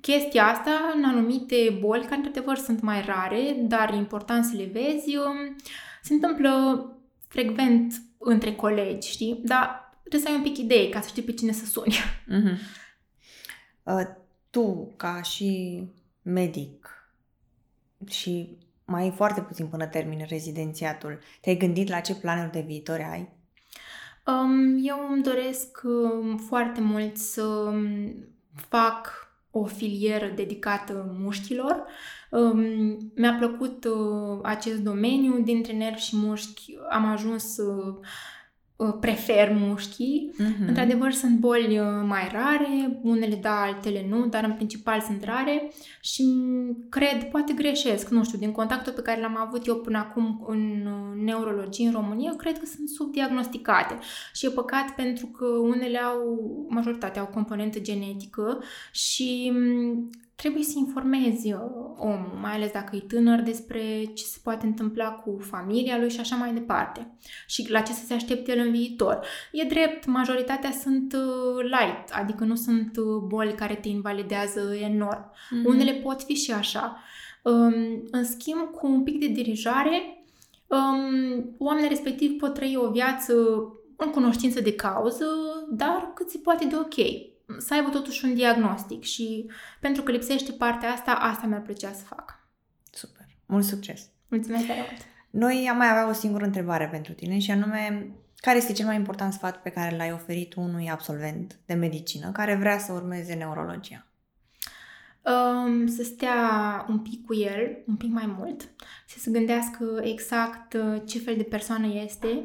chestia 0.00 0.46
asta 0.46 0.92
în 0.94 1.04
anumite 1.04 1.76
boli, 1.80 2.02
care 2.02 2.16
într-adevăr 2.16 2.56
sunt 2.56 2.80
mai 2.80 3.04
rare, 3.04 3.56
dar 3.58 3.92
e 3.92 3.96
important 3.96 4.44
să 4.44 4.56
le 4.56 4.70
vezi, 4.72 5.16
um, 5.16 5.56
se 6.02 6.12
întâmplă 6.12 6.82
frecvent 7.28 8.02
între 8.18 8.54
colegi, 8.54 9.10
știi? 9.10 9.40
Dar 9.44 9.98
trebuie 10.00 10.20
să 10.20 10.28
ai 10.28 10.34
un 10.34 10.42
pic 10.42 10.58
idei 10.58 10.88
ca 10.88 11.00
să 11.00 11.08
știi 11.08 11.22
pe 11.22 11.32
cine 11.32 11.52
să 11.52 11.64
suni. 11.64 11.96
Mm-hmm. 11.96 12.58
Uh, 13.82 14.06
tu, 14.50 14.92
ca 14.96 15.22
și 15.22 15.82
medic 16.22 17.08
și 18.06 18.56
mai 18.84 19.06
e 19.06 19.10
foarte 19.10 19.40
puțin 19.40 19.66
până 19.66 19.86
termine 19.86 20.26
rezidențiatul, 20.28 21.18
te-ai 21.40 21.56
gândit 21.56 21.88
la 21.88 22.00
ce 22.00 22.14
planuri 22.14 22.52
de 22.52 22.60
viitor 22.60 23.00
ai? 23.10 23.28
Um, 24.26 24.78
eu 24.82 25.12
îmi 25.12 25.22
doresc 25.22 25.80
um, 25.84 26.36
foarte 26.36 26.80
mult 26.80 27.16
să 27.16 27.42
um, 27.42 28.14
fac 28.54 29.27
o 29.50 29.64
filieră 29.64 30.32
dedicată 30.34 31.16
mușchilor. 31.18 31.84
Um, 32.30 32.60
mi-a 33.14 33.32
plăcut 33.38 33.84
uh, 33.84 34.38
acest 34.42 34.78
domeniu, 34.78 35.42
dintre 35.42 35.72
nervi 35.72 36.00
și 36.00 36.16
mușchi 36.16 36.74
am 36.90 37.04
ajuns 37.04 37.56
uh, 37.56 37.94
Uh, 37.94 38.06
prefer 39.00 39.52
mușchii. 39.52 40.30
Uh-huh. 40.34 40.66
Într-adevăr, 40.66 41.12
sunt 41.12 41.38
boli 41.38 41.78
uh, 41.78 41.86
mai 42.06 42.28
rare, 42.32 43.00
unele 43.02 43.34
da, 43.34 43.60
altele 43.60 44.06
nu, 44.08 44.26
dar 44.26 44.44
în 44.44 44.52
principal 44.52 45.00
sunt 45.00 45.24
rare 45.24 45.72
și 46.00 46.24
cred, 46.88 47.24
poate 47.30 47.52
greșesc, 47.52 48.08
nu 48.08 48.24
știu, 48.24 48.38
din 48.38 48.52
contactul 48.52 48.92
pe 48.92 49.02
care 49.02 49.20
l-am 49.20 49.36
avut 49.46 49.66
eu 49.66 49.76
până 49.76 49.98
acum 49.98 50.44
în 50.48 50.86
uh, 50.86 51.22
neurologie 51.24 51.86
în 51.86 51.92
România, 51.92 52.34
cred 52.36 52.58
că 52.58 52.66
sunt 52.66 52.88
subdiagnosticate. 52.88 53.98
Și 54.32 54.46
e 54.46 54.50
păcat 54.50 54.90
pentru 54.90 55.26
că 55.26 55.44
unele 55.44 55.98
au, 55.98 56.66
majoritatea 56.68 57.20
au 57.20 57.28
componentă 57.28 57.78
genetică 57.78 58.62
și 58.92 59.52
trebuie 60.42 60.62
să 60.62 60.74
informezi 60.76 61.52
uh, 61.52 61.60
omul, 61.96 62.38
mai 62.40 62.52
ales 62.52 62.72
dacă 62.72 62.96
e 62.96 63.00
tânăr, 63.00 63.40
despre 63.40 64.04
ce 64.14 64.24
se 64.24 64.38
poate 64.42 64.66
întâmpla 64.66 65.10
cu 65.10 65.38
familia 65.40 65.98
lui 65.98 66.10
și 66.10 66.20
așa 66.20 66.36
mai 66.36 66.52
departe. 66.52 67.16
Și 67.46 67.70
la 67.70 67.80
ce 67.80 67.92
să 67.92 68.04
se 68.06 68.14
aștepte 68.14 68.50
el 68.50 68.66
în 68.66 68.70
viitor. 68.70 69.26
E 69.52 69.64
drept, 69.64 70.06
majoritatea 70.06 70.70
sunt 70.70 71.12
uh, 71.12 71.62
light, 71.62 72.10
adică 72.12 72.44
nu 72.44 72.54
sunt 72.54 72.96
uh, 72.96 73.22
boli 73.26 73.52
care 73.52 73.74
te 73.74 73.88
invalidează 73.88 74.74
enorm. 74.80 75.30
Mm-hmm. 75.30 75.64
Unele 75.64 75.92
pot 75.92 76.22
fi 76.22 76.34
și 76.34 76.52
așa. 76.52 77.02
Um, 77.42 78.02
în 78.10 78.24
schimb, 78.24 78.70
cu 78.70 78.86
un 78.86 79.02
pic 79.02 79.20
de 79.20 79.26
dirijare, 79.26 80.24
um, 80.66 81.54
oamenii 81.58 81.88
respectiv 81.88 82.38
pot 82.38 82.54
trăi 82.54 82.76
o 82.76 82.90
viață 82.90 83.34
în 83.96 84.10
cunoștință 84.10 84.60
de 84.60 84.74
cauză, 84.74 85.26
dar 85.70 86.12
cât 86.14 86.30
se 86.30 86.38
poate 86.38 86.64
de 86.64 86.76
ok 86.76 87.28
să 87.58 87.74
aibă 87.74 87.88
totuși 87.88 88.24
un 88.24 88.34
diagnostic 88.34 89.02
și 89.02 89.50
pentru 89.80 90.02
că 90.02 90.10
lipsește 90.10 90.52
partea 90.52 90.92
asta, 90.92 91.12
asta 91.12 91.46
mi-ar 91.46 91.60
plăcea 91.60 91.92
să 91.92 92.04
fac. 92.04 92.48
Super! 92.90 93.26
Mult 93.46 93.64
succes! 93.64 94.10
Mulțumesc 94.28 94.66
tare 94.66 94.78
mult! 94.78 95.06
Noi 95.30 95.68
am 95.70 95.76
mai 95.76 95.90
avea 95.90 96.08
o 96.08 96.12
singură 96.12 96.44
întrebare 96.44 96.88
pentru 96.88 97.12
tine 97.12 97.38
și 97.38 97.50
anume, 97.50 98.10
care 98.36 98.56
este 98.56 98.72
cel 98.72 98.86
mai 98.86 98.96
important 98.96 99.32
sfat 99.32 99.62
pe 99.62 99.70
care 99.70 99.96
l-ai 99.96 100.12
oferit 100.12 100.54
unui 100.54 100.90
absolvent 100.90 101.58
de 101.66 101.74
medicină 101.74 102.30
care 102.32 102.54
vrea 102.54 102.78
să 102.78 102.92
urmeze 102.92 103.34
neurologia? 103.34 104.06
Um, 105.22 105.86
să 105.86 106.02
stea 106.02 106.86
un 106.88 106.98
pic 106.98 107.26
cu 107.26 107.34
el, 107.34 107.82
un 107.86 107.96
pic 107.96 108.10
mai 108.10 108.34
mult, 108.38 108.68
să 109.06 109.18
se 109.18 109.30
gândească 109.30 110.00
exact 110.02 110.72
uh, 110.72 111.02
ce 111.06 111.18
fel 111.18 111.36
de 111.36 111.42
persoană 111.42 111.86
este, 111.86 112.44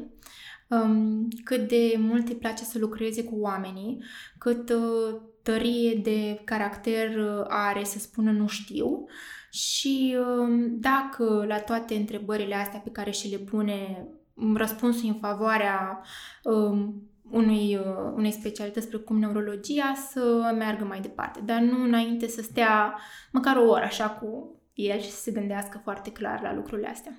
um, 0.82 1.28
cât 1.44 1.68
de 1.68 1.94
mult 1.98 2.28
îi 2.28 2.34
place 2.34 2.64
să 2.64 2.78
lucreze 2.78 3.24
cu 3.24 3.34
oamenii, 3.38 4.04
cât 4.38 4.70
uh, 4.70 5.20
tărie 5.42 5.94
de 5.94 6.40
caracter 6.44 7.16
uh, 7.16 7.44
are 7.48 7.84
să 7.84 7.98
spună 7.98 8.30
nu 8.30 8.46
știu 8.46 9.06
și 9.50 10.16
uh, 10.18 10.66
dacă 10.70 11.44
la 11.48 11.58
toate 11.60 11.94
întrebările 11.94 12.54
astea 12.54 12.78
pe 12.78 12.90
care 12.90 13.10
și 13.10 13.30
le 13.30 13.36
pune 13.36 14.08
răspunsul 14.54 15.08
în 15.08 15.14
favoarea 15.14 16.00
uh, 16.42 16.88
unui, 17.30 17.76
uh, 17.76 18.12
unei 18.14 18.32
specialități 18.32 18.88
precum 18.88 19.18
neurologia 19.18 19.94
să 20.10 20.52
meargă 20.56 20.84
mai 20.84 21.00
departe, 21.00 21.40
dar 21.40 21.60
nu 21.60 21.82
înainte 21.82 22.26
să 22.28 22.42
stea 22.42 22.98
măcar 23.32 23.56
o 23.56 23.68
oră 23.68 23.84
așa 23.84 24.10
cu 24.10 24.60
el 24.72 25.00
și 25.00 25.10
să 25.10 25.20
se 25.20 25.30
gândească 25.30 25.80
foarte 25.82 26.12
clar 26.12 26.42
la 26.42 26.54
lucrurile 26.54 26.88
astea. 26.88 27.12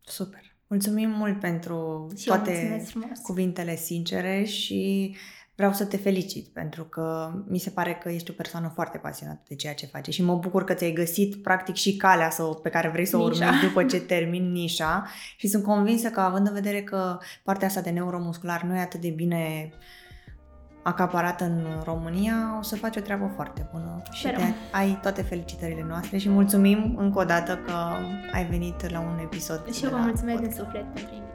Super! 0.00 0.49
Mulțumim 0.70 1.10
mult 1.10 1.40
pentru 1.40 2.08
și 2.16 2.24
toate 2.24 2.86
cuvintele 3.22 3.76
sincere 3.76 4.44
și 4.44 5.14
vreau 5.54 5.72
să 5.72 5.84
te 5.84 5.96
felicit 5.96 6.46
pentru 6.46 6.84
că 6.84 7.32
mi 7.48 7.58
se 7.58 7.70
pare 7.70 7.98
că 8.02 8.08
ești 8.08 8.30
o 8.30 8.34
persoană 8.34 8.70
foarte 8.74 8.98
pasionată 8.98 9.42
de 9.48 9.54
ceea 9.54 9.74
ce 9.74 9.86
face 9.86 10.10
și 10.10 10.22
mă 10.22 10.34
bucur 10.34 10.64
că 10.64 10.74
ți-ai 10.74 10.92
găsit 10.92 11.42
practic 11.42 11.74
și 11.74 11.96
calea 11.96 12.30
să, 12.30 12.42
pe 12.42 12.68
care 12.68 12.88
vrei 12.88 13.06
să 13.06 13.16
o 13.16 13.22
urmezi 13.22 13.60
după 13.62 13.84
ce 13.84 14.00
termin 14.14 14.52
nișa 14.52 15.06
și 15.36 15.48
sunt 15.48 15.64
convinsă 15.64 16.08
că 16.08 16.20
având 16.20 16.46
în 16.46 16.52
vedere 16.52 16.82
că 16.82 17.18
partea 17.42 17.66
asta 17.66 17.80
de 17.80 17.90
neuromuscular 17.90 18.62
nu 18.62 18.76
e 18.76 18.80
atât 18.80 19.00
de 19.00 19.10
bine 19.10 19.72
acaparat 20.82 21.40
în 21.40 21.66
România, 21.84 22.56
o 22.58 22.62
să 22.62 22.76
faci 22.76 22.96
o 22.96 23.00
treabă 23.00 23.30
foarte 23.34 23.66
bună 23.72 24.02
și 24.12 24.20
Sperăm. 24.20 24.40
te, 24.40 24.76
ai 24.76 24.98
toate 25.02 25.22
felicitările 25.22 25.84
noastre 25.88 26.18
și 26.18 26.28
mulțumim 26.28 26.94
încă 26.98 27.18
o 27.18 27.24
dată 27.24 27.56
că 27.56 27.72
ai 28.32 28.44
venit 28.44 28.90
la 28.90 29.00
un 29.00 29.18
episod. 29.22 29.72
Și 29.72 29.80
de 29.80 29.86
eu 29.86 29.90
vă 29.92 29.96
la 29.96 30.02
mulțumesc 30.02 30.38
din 30.38 30.48
podcast. 30.48 30.64
suflet 30.64 30.82
pentru 30.82 31.00
invitație. 31.02 31.29